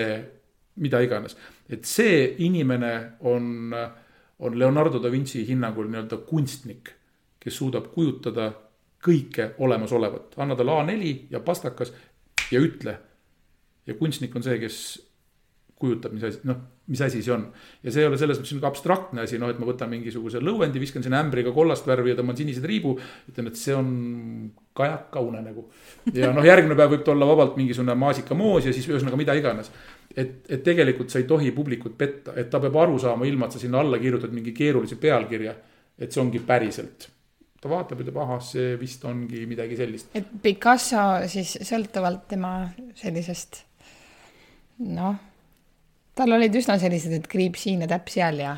[0.76, 1.36] mida iganes
[1.68, 2.92] et see inimene
[3.26, 3.74] on,
[4.38, 6.92] on Leonardo da Vinci hinnangul nii-öelda kunstnik,
[7.42, 8.50] kes suudab kujutada
[9.06, 11.92] kõike olemasolevat, anna talle A4 ja pastakas
[12.50, 12.96] ja ütle.
[13.86, 14.78] ja kunstnik on see, kes
[15.76, 16.56] kujutab, mis asi, noh,
[16.88, 17.44] mis asi see on.
[17.84, 20.80] ja see ei ole selles mõttes niisugune abstraktne asi, noh, et ma võtan mingisuguse lõuendi,
[20.80, 22.94] viskan sinna ämbriga kollast värvi ja tõmban sinised riibu.
[23.28, 23.90] ütlen, et see on
[24.76, 25.66] kajaka unenägu.
[26.16, 29.70] ja noh, järgmine päev võib ta olla vabalt mingisugune maasikamoos ja siis ühesõnaga mida iganes.
[30.16, 33.56] Et, et tegelikult sa ei tohi publikut petta, et ta peab aru saama, ilma et
[33.56, 35.54] sa sinna alla kirjutad mingi keerulise pealkirja.
[35.98, 37.08] et see ongi päriselt
[37.60, 40.12] ta vaatab, ütleb, ahah, see vist ongi midagi sellist.
[40.14, 42.52] et Picasso siis sõltuvalt tema
[42.98, 43.62] sellisest
[44.84, 45.16] noh,
[46.16, 48.56] tal olid üsna sellised, et kriip siin ja täpp seal ja.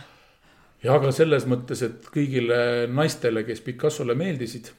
[0.83, 4.73] ja aga selles mõttes, et kõigile naistele, kes Picassole meeldisid,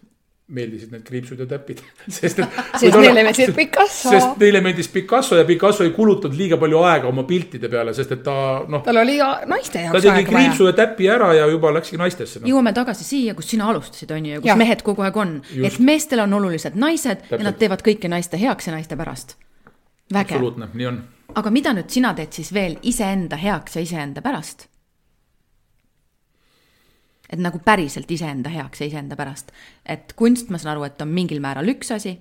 [0.50, 1.82] meeldisid need kriipsud ja täpid.
[2.20, 2.60] sest et.
[2.82, 4.10] sest neile meeldis Picasso.
[4.10, 8.16] sest neile meeldis Picasso ja Picasso ei kulutanud liiga palju aega oma piltide peale, sest
[8.16, 8.36] et ta
[8.68, 8.84] noh.
[8.86, 10.02] tal oli naiste jaoks aega vaja.
[10.02, 12.50] ta tegi kriipsu ja täpi ära ja juba läkski naistesse no..
[12.50, 14.58] jõuame tagasi siia, kus sina alustasid, on ju, ja kus ja.
[14.60, 15.38] mehed kogu aeg on.
[15.62, 17.38] et meestel on olulised naised Täpselt.
[17.38, 19.38] ja nad teevad kõike naiste heaks ja naiste pärast.
[20.14, 21.04] absoluutne, nii on.
[21.36, 24.69] aga mida nüüd sina teed siis veel iseenda heaks ja iseenda pärast?
[27.30, 29.52] Et nagu päriselt iseenda heaks ja iseenda pärast.
[29.86, 32.18] et kunst, ma saan aru, et on mingil määral üks asi,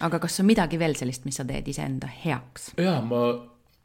[0.00, 2.72] aga kas on midagi veel sellist, mis sa teed iseenda heaks?
[2.80, 3.22] jaa, ma,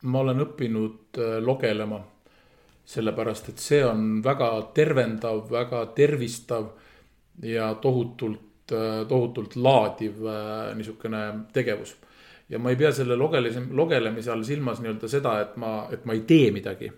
[0.01, 2.01] ma olen õppinud äh, logelema,
[2.87, 6.69] sellepärast et see on väga tervendav, väga tervistav
[7.43, 11.95] ja tohutult, äh, tohutult laadiv äh, niisugune tegevus.
[12.49, 16.15] ja ma ei pea selle logelemise, logelemise all silmas nii-öelda seda, et ma, et ma
[16.15, 16.91] ei tee midagi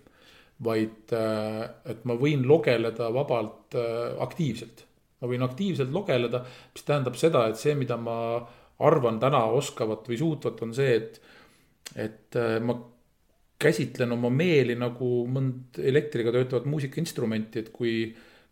[0.63, 4.85] vaid äh, et ma võin logeleda vabalt äh, aktiivselt.
[5.19, 6.43] ma võin aktiivselt logeleda,
[6.73, 8.15] mis tähendab seda, et see, mida ma
[8.87, 11.19] arvan täna oskavat või suutvat, on see, et,
[11.95, 12.77] et äh, ma
[13.59, 17.93] käsitlen oma meeli nagu mõnd elektriga töötavat muusikainstrumenti, et kui,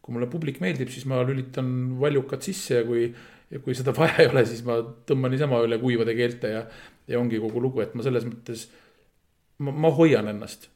[0.03, 3.07] kui mulle publik meeldib, siis ma lülitan valjukad sisse ja kui,
[3.51, 6.65] ja kui seda vaja ei ole, siis ma tõmban niisama üle kuivade keelte ja,
[7.07, 8.67] ja ongi kogu lugu, et ma selles mõttes,
[9.63, 10.67] ma, ma hoian ennast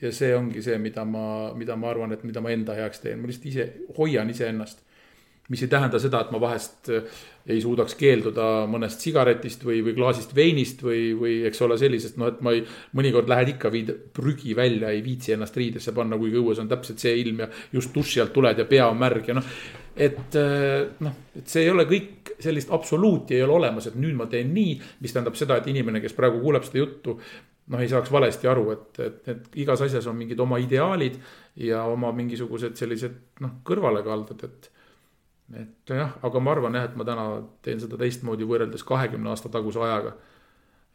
[0.00, 1.24] ja see ongi see, mida ma,
[1.56, 3.66] mida ma arvan, et mida ma enda heaks teen, ma lihtsalt ise
[3.98, 4.86] hoian iseennast.
[5.50, 7.06] mis ei tähenda seda, et ma vahest äh,
[7.50, 12.30] ei suudaks keelduda mõnest sigaretist või, või klaasist veinist või, või eks ole sellisest, noh,
[12.30, 12.62] et ma ei.
[12.94, 17.02] mõnikord lähed ikka, viid prügi välja, ei viitsi ennast riidesse panna, kuigi õues on täpselt
[17.02, 19.52] see ilm ja just duši alt tuled ja pea on märg ja noh.
[19.96, 24.14] et äh, noh, et see ei ole kõik sellist absoluuti ei ole olemas, et nüüd
[24.16, 27.18] ma teen nii, mis tähendab seda, et inimene, kes praegu kuuleb seda juttu
[27.70, 31.18] noh, ei saaks valesti aru, et, et, et igas asjas on mingid oma ideaalid
[31.60, 34.70] ja oma mingisugused sellised noh, kõrvalekalded, et.
[35.60, 37.26] et jah, aga ma arvan jah, et ma täna
[37.62, 40.16] teen seda teistmoodi võrreldes kahekümne aasta taguse ajaga.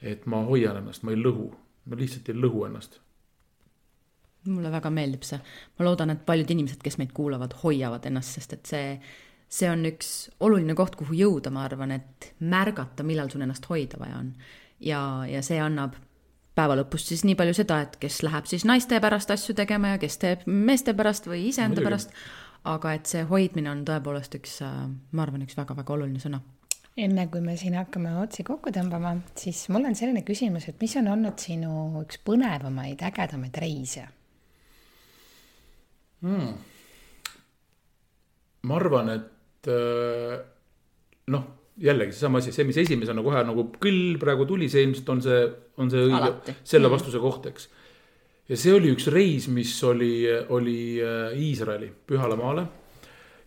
[0.01, 1.49] et ma hoian ennast, ma ei lõhu,
[1.85, 2.99] ma lihtsalt ei lõhu ennast.
[4.45, 5.39] mulle väga meeldib see,
[5.79, 8.89] ma loodan, et paljud inimesed, kes meid kuulavad, hoiavad ennast, sest et see
[9.55, 10.11] see on üks
[10.43, 14.33] oluline koht, kuhu jõuda, ma arvan, et märgata, millal sul ennast hoida vaja on.
[14.79, 14.99] ja,
[15.29, 15.95] ja see annab
[16.55, 20.01] päeva lõpus siis nii palju seda, et kes läheb siis naiste pärast asju tegema ja
[20.01, 22.13] kes teeb meeste pärast või iseenda pärast.
[22.65, 26.41] aga et see hoidmine on tõepoolest üks, äh, ma arvan, üks väga-väga oluline sõna.
[26.97, 30.95] enne kui me siin hakkame otsi kokku tõmbama, siis mul on selline küsimus, et mis
[30.95, 34.07] on olnud sinu üks põnevamaid, ägedamaid reise
[36.21, 36.55] hmm.?
[38.63, 40.39] ma arvan, et äh,
[41.27, 45.23] noh jällegi seesama asi, see, mis esimesena kohe nagu küll praegu tuli, see ilmselt on
[45.25, 45.41] see,
[45.81, 46.93] on see õige, selle mm.
[46.95, 47.67] vastuse koht, eks.
[48.51, 50.13] ja see oli üks reis, mis oli,
[50.55, 52.67] oli äh, Iisraeli, Pühale maale.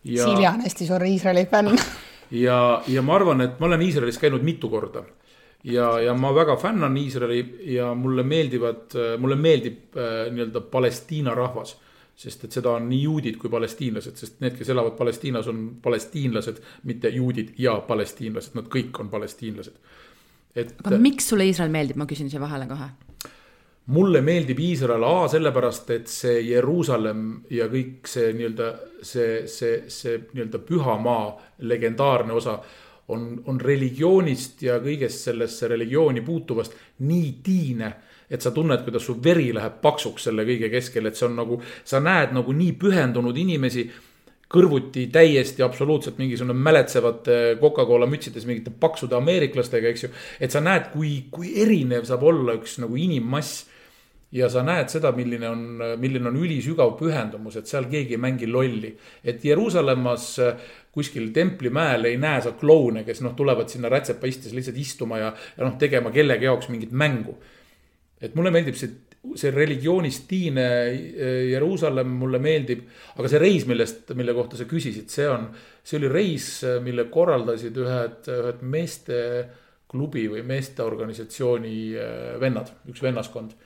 [0.09, 1.72] Silja on hästi suur Iisraeli fänn
[2.47, 2.59] ja,
[2.89, 5.03] ja ma arvan, et ma olen Iisraelis käinud mitu korda.
[5.64, 7.43] ja, ja ma väga fännan Iisraeli
[7.74, 11.79] ja mulle meeldivad, mulle meeldib äh, nii-öelda Palestiina rahvas
[12.19, 16.57] sest et seda on nii juudid kui palestiinlased, sest need, kes elavad Palestiinas, on palestiinlased,
[16.91, 19.77] mitte juudid ja palestiinlased, nad kõik on palestiinlased.
[20.55, 20.73] et.
[20.85, 22.89] aga miks sulle Iisrael meeldib, ma küsin siia vahele kohe.
[23.95, 30.19] mulle meeldib Iisrael A sellepärast, et see Jeruusalemm ja kõik see nii-öelda see, see, see
[30.33, 31.31] nii-öelda püha maa
[31.71, 32.59] legendaarne osa
[33.14, 37.95] on, on religioonist ja kõigest sellesse religiooni puutuvast nii tiine
[38.31, 41.62] et sa tunned, kuidas su veri läheb paksuks selle kõige keskel, et see on nagu,
[41.85, 43.89] sa näed nagu nii pühendunud inimesi
[44.49, 50.12] kõrvuti täiesti absoluutselt mingisugune mäletsevate Coca-Cola mütsides mingite paksude ameeriklastega, eks ju.
[50.41, 53.66] et sa näed, kui, kui erinev saab olla üks nagu inimmass.
[54.33, 55.61] ja sa näed seda, milline on,
[56.01, 58.95] milline on ülisügav pühendumus, et seal keegi ei mängi lolli.
[59.24, 60.35] et Jeruusalemmas
[60.93, 65.35] kuskil templimäel ei näe sa kloune, kes noh, tulevad sinna rätsepa istes lihtsalt istuma ja,
[65.57, 67.37] ja noh, tegema kellegi jaoks mingit mängu
[68.21, 68.91] et mulle meeldib see
[69.35, 70.66] see religioonistiine
[71.51, 72.85] Jeruusalemm mulle meeldib,
[73.19, 75.49] aga see reis, millest, mille kohta sa küsisid, see on,
[75.85, 76.51] see oli reis,
[76.85, 83.57] mille korraldasid ühed, ühed meesteklubi või meesteorganisatsiooni äh, vennad, üks vennaskond,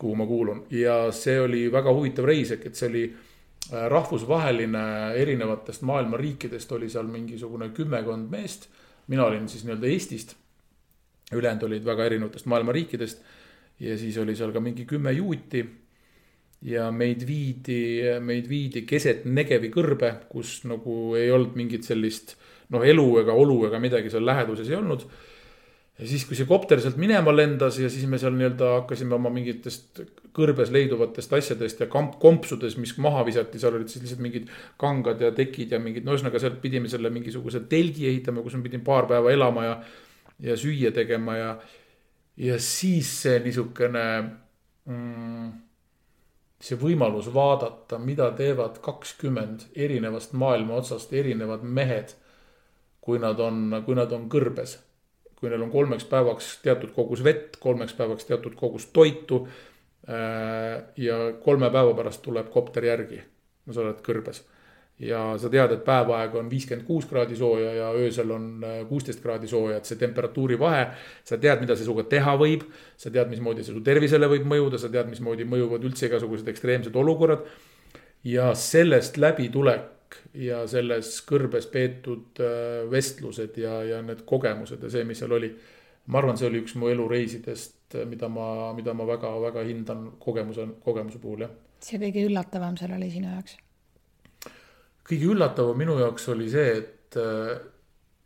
[0.00, 0.64] kuhu ma kuulun.
[0.74, 4.84] Ja see oli väga huvitav reis, ehk et see oli äh, rahvusvaheline
[5.20, 8.68] erinevatest maailma riikidest oli seal mingisugune kümmekond meest.
[9.10, 10.36] mina olin siis nii-öelda Eestist,
[11.32, 13.24] ülejäänud olid väga erinevatest maailma riikidest
[13.80, 15.64] ja siis oli seal ka mingi kümme juuti.
[16.60, 22.34] ja meid viidi, meid viidi keset Negevi kõrbe, kus nagu ei olnud mingit sellist
[22.68, 25.06] noh, elu ega olu ega midagi seal läheduses ei olnud.
[26.00, 29.32] ja siis, kui see kopter sealt minema lendas ja siis me seal nii-öelda hakkasime oma
[29.32, 30.02] mingitest
[30.36, 35.20] kõrbes leiduvatest asjadest ja kamp, kompsudes, mis maha visati, seal olid siis lihtsalt mingid kangad
[35.24, 38.86] ja tekid ja mingid, no ühesõnaga sealt pidime selle mingisuguse telgi ehitama, kus me pidime
[38.86, 39.74] paar päeva elama ja,
[40.44, 41.52] ja süüa tegema ja
[42.40, 44.04] ja siis see niisugune
[44.88, 45.48] mm,
[46.60, 52.16] see võimalus vaadata, mida teevad kakskümmend erinevast maailma otsast erinevad mehed.
[53.00, 54.74] kui nad on, kui nad on kõrbes,
[55.34, 59.46] kui neil on kolmeks päevaks teatud kogus vett, kolmeks päevaks teatud kogus toitu.
[60.08, 63.22] Äh, ja kolme päeva pärast tuleb kopter järgi,
[63.66, 64.42] no sa oled kõrbes
[65.00, 69.22] ja sa tead, et päevaeg on viiskümmend kuus kraadi sooja ja öösel on äh, kuusteist
[69.24, 70.86] kraadi sooja, et see temperatuuri vahe,
[71.24, 72.66] sa tead, mida see sinuga teha võib.
[73.00, 76.96] sa tead, mismoodi see su tervisele võib mõjuda, sa tead, mismoodi mõjuvad üldse igasugused ekstreemsed
[76.96, 77.46] olukorrad.
[78.24, 85.04] ja sellest läbitulek ja selles kõrbes peetud äh, vestlused ja, ja need kogemused ja see,
[85.08, 85.54] mis seal oli.
[86.12, 91.18] ma arvan, see oli üks mu elureisidest, mida ma, mida ma väga-väga hindan kogemuse, kogemuse
[91.22, 91.58] puhul, jah.
[91.80, 93.56] see kõige üllatavam seal oli sinu jaoks
[95.10, 97.18] kõige üllatavam minu jaoks oli see, et,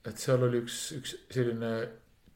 [0.05, 1.73] et seal oli üks, üks selline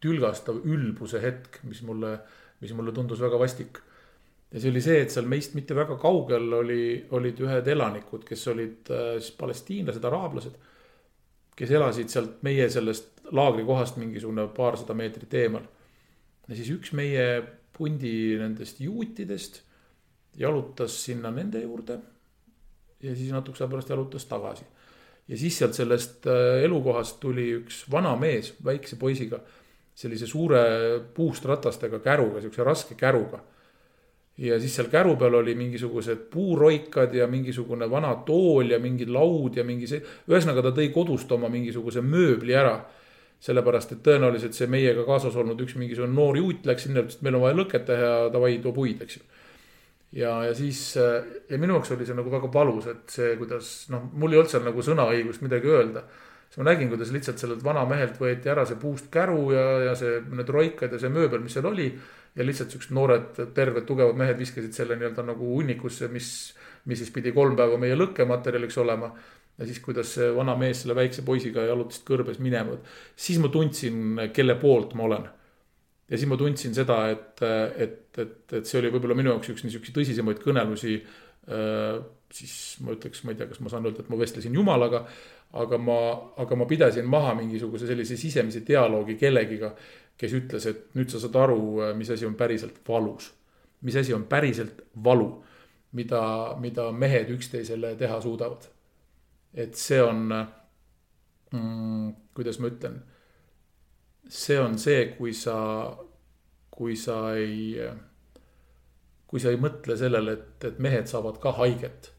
[0.03, 2.15] tülgastav ülbuse hetk, mis mulle,
[2.63, 3.83] mis mulle tundus väga vastik.
[4.49, 6.83] ja see oli see, et seal meist mitte väga kaugel oli,
[7.19, 10.57] olid ühed elanikud, kes olid siis palestiinlased, araablased.
[11.59, 15.67] kes elasid sealt meie sellest laagrikohast mingisugune paarsada meetrit eemal.
[16.49, 17.27] ja siis üks meie
[17.77, 19.63] pundi nendest juutidest
[20.39, 21.99] jalutas sinna nende juurde
[23.03, 24.65] ja siis natukese aja pärast jalutas tagasi.
[25.29, 29.41] ja siis sealt sellest äh, elukohast tuli üks vana mees väikse poisiga,
[29.95, 30.61] sellise suure
[31.15, 33.41] puust ratastega käruga, siukse raske käruga.
[34.39, 39.57] ja siis seal käru peal oli mingisugused puuroikad ja mingisugune vana tool ja mingi laud
[39.57, 42.79] ja mingi see, ühesõnaga ta tõi kodust oma mingisuguse mööbli ära
[43.41, 47.23] sellepärast, et tõenäoliselt see meiega kaasas olnud üks mingisugune noor juut läks sinna, ütles, et
[47.23, 49.38] meil on vaja lõket teha ja davai, too puid, eks ju
[50.13, 54.09] ja, ja siis ja minu jaoks oli see nagu väga valus, et see, kuidas noh,
[54.13, 56.05] mul ei olnud seal nagu sõnaõigust midagi öelda.
[56.49, 60.21] siis ma nägin, kuidas lihtsalt sellelt vanamehelt võeti ära see puust käru ja, ja see,
[60.33, 61.93] need roikad ja see mööbel, mis seal oli.
[62.37, 66.55] ja lihtsalt siuksed noored, terved, tugevad mehed viskasid selle nii-öelda nagu hunnikusse, mis,
[66.87, 69.11] mis siis pidi kolm päeva meie lõkkematerjaliks olema
[69.59, 72.79] ja siis, kuidas see vana mees selle väikse poisiga jalutas kõrbes minema,
[73.17, 75.27] siis ma tundsin, kelle poolt ma olen
[76.09, 77.43] ja siis ma tundsin seda, et,
[77.77, 80.99] et, et, et see oli võib-olla minu jaoks üks niisuguseid tõsisemaid kõnelusi.
[81.53, 81.99] Äh,
[82.33, 82.55] siis
[82.85, 85.03] ma ütleks, ma ei tea, kas ma saan öelda, et ma vestlesin jumalaga,
[85.61, 85.99] aga ma,
[86.41, 89.73] aga ma pidasin maha mingisuguse sellise sisemise dialoogi kellegiga,
[90.19, 91.61] kes ütles, et nüüd sa saad aru,
[91.97, 93.35] mis asi on päriselt valus.
[93.81, 95.29] mis asi on päriselt valu,
[95.95, 96.23] mida,
[96.59, 98.67] mida mehed üksteisele teha suudavad.
[99.55, 100.27] et see on
[101.53, 102.99] mm,, kuidas ma ütlen
[104.29, 105.57] see on see, kui sa,
[106.71, 107.75] kui sa ei,
[109.29, 112.13] kui sa ei mõtle sellele, et, et mehed saavad ka haiget,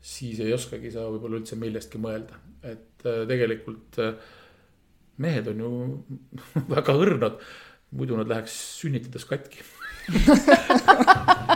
[0.00, 4.14] siis ei oskagi sa võib-olla üldse millestki mõelda, et äh, tegelikult äh,
[5.22, 5.72] mehed on ju
[6.74, 7.40] väga õrnad,
[7.96, 9.62] muidu nad läheks sünnitades katki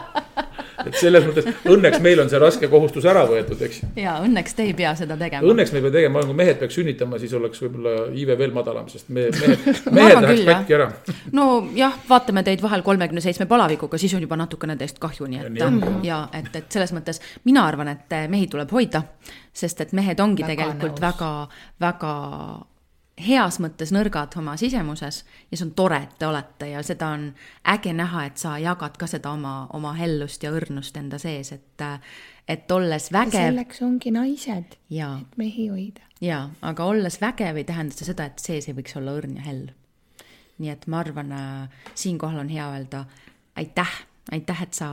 [0.87, 3.83] et selles mõttes õnneks meil on see raske kohustus ära võetud, eks.
[3.99, 5.47] ja õnneks te ei pea seda tegema.
[5.51, 8.89] õnneks me ei pea tegema, kui mehed peaks sünnitama, siis oleks võib-olla iive veel madalam,
[8.93, 10.91] sest me, mehed, mehed läheks katki ära.
[11.37, 15.63] nojah, vaatame teid vahel kolmekümne seitsme palavikuga, siis on juba natukene teist kahju, nii et
[15.63, 15.71] ja,
[16.07, 19.05] ja et, et selles mõttes mina arvan, et mehi tuleb hoida,
[19.53, 21.07] sest et mehed ongi väga tegelikult nõus.
[21.07, 21.31] väga,
[21.81, 22.15] väga
[23.21, 27.31] heas mõttes nõrgad oma sisemuses ja see on tore, et te olete ja seda on
[27.75, 31.87] äge näha, et sa jagad ka seda oma, oma hellust ja õrnust enda sees, et,
[32.49, 33.51] et olles vägev.
[33.51, 36.07] selleks ongi naised, et mehi hoida.
[36.21, 39.49] jaa, aga olles vägev ei tähenda see seda, et sees ei võiks olla õrn ja
[39.49, 39.67] hell.
[40.61, 43.07] nii et ma arvan äh,, siinkohal on hea öelda
[43.61, 44.89] aitäh, aitäh, et sa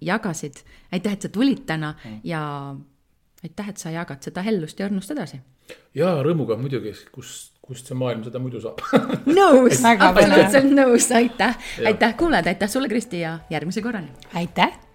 [0.00, 0.62] jagasid,
[0.92, 2.20] aitäh, et sa tulid täna mm.
[2.24, 2.42] ja
[3.44, 5.40] aitäh, et sa jagad seda hellust ja õrnust edasi.
[5.94, 8.82] ja rõõmuga muidugi, kust, kust see maailm seda muidu saab?
[9.38, 11.56] Nõus, absoluutselt nõus, aitäh,
[11.86, 14.10] aitäh kuulajad, aitäh sulle, Kristi ja järgmise korrani.
[14.34, 14.89] aitäh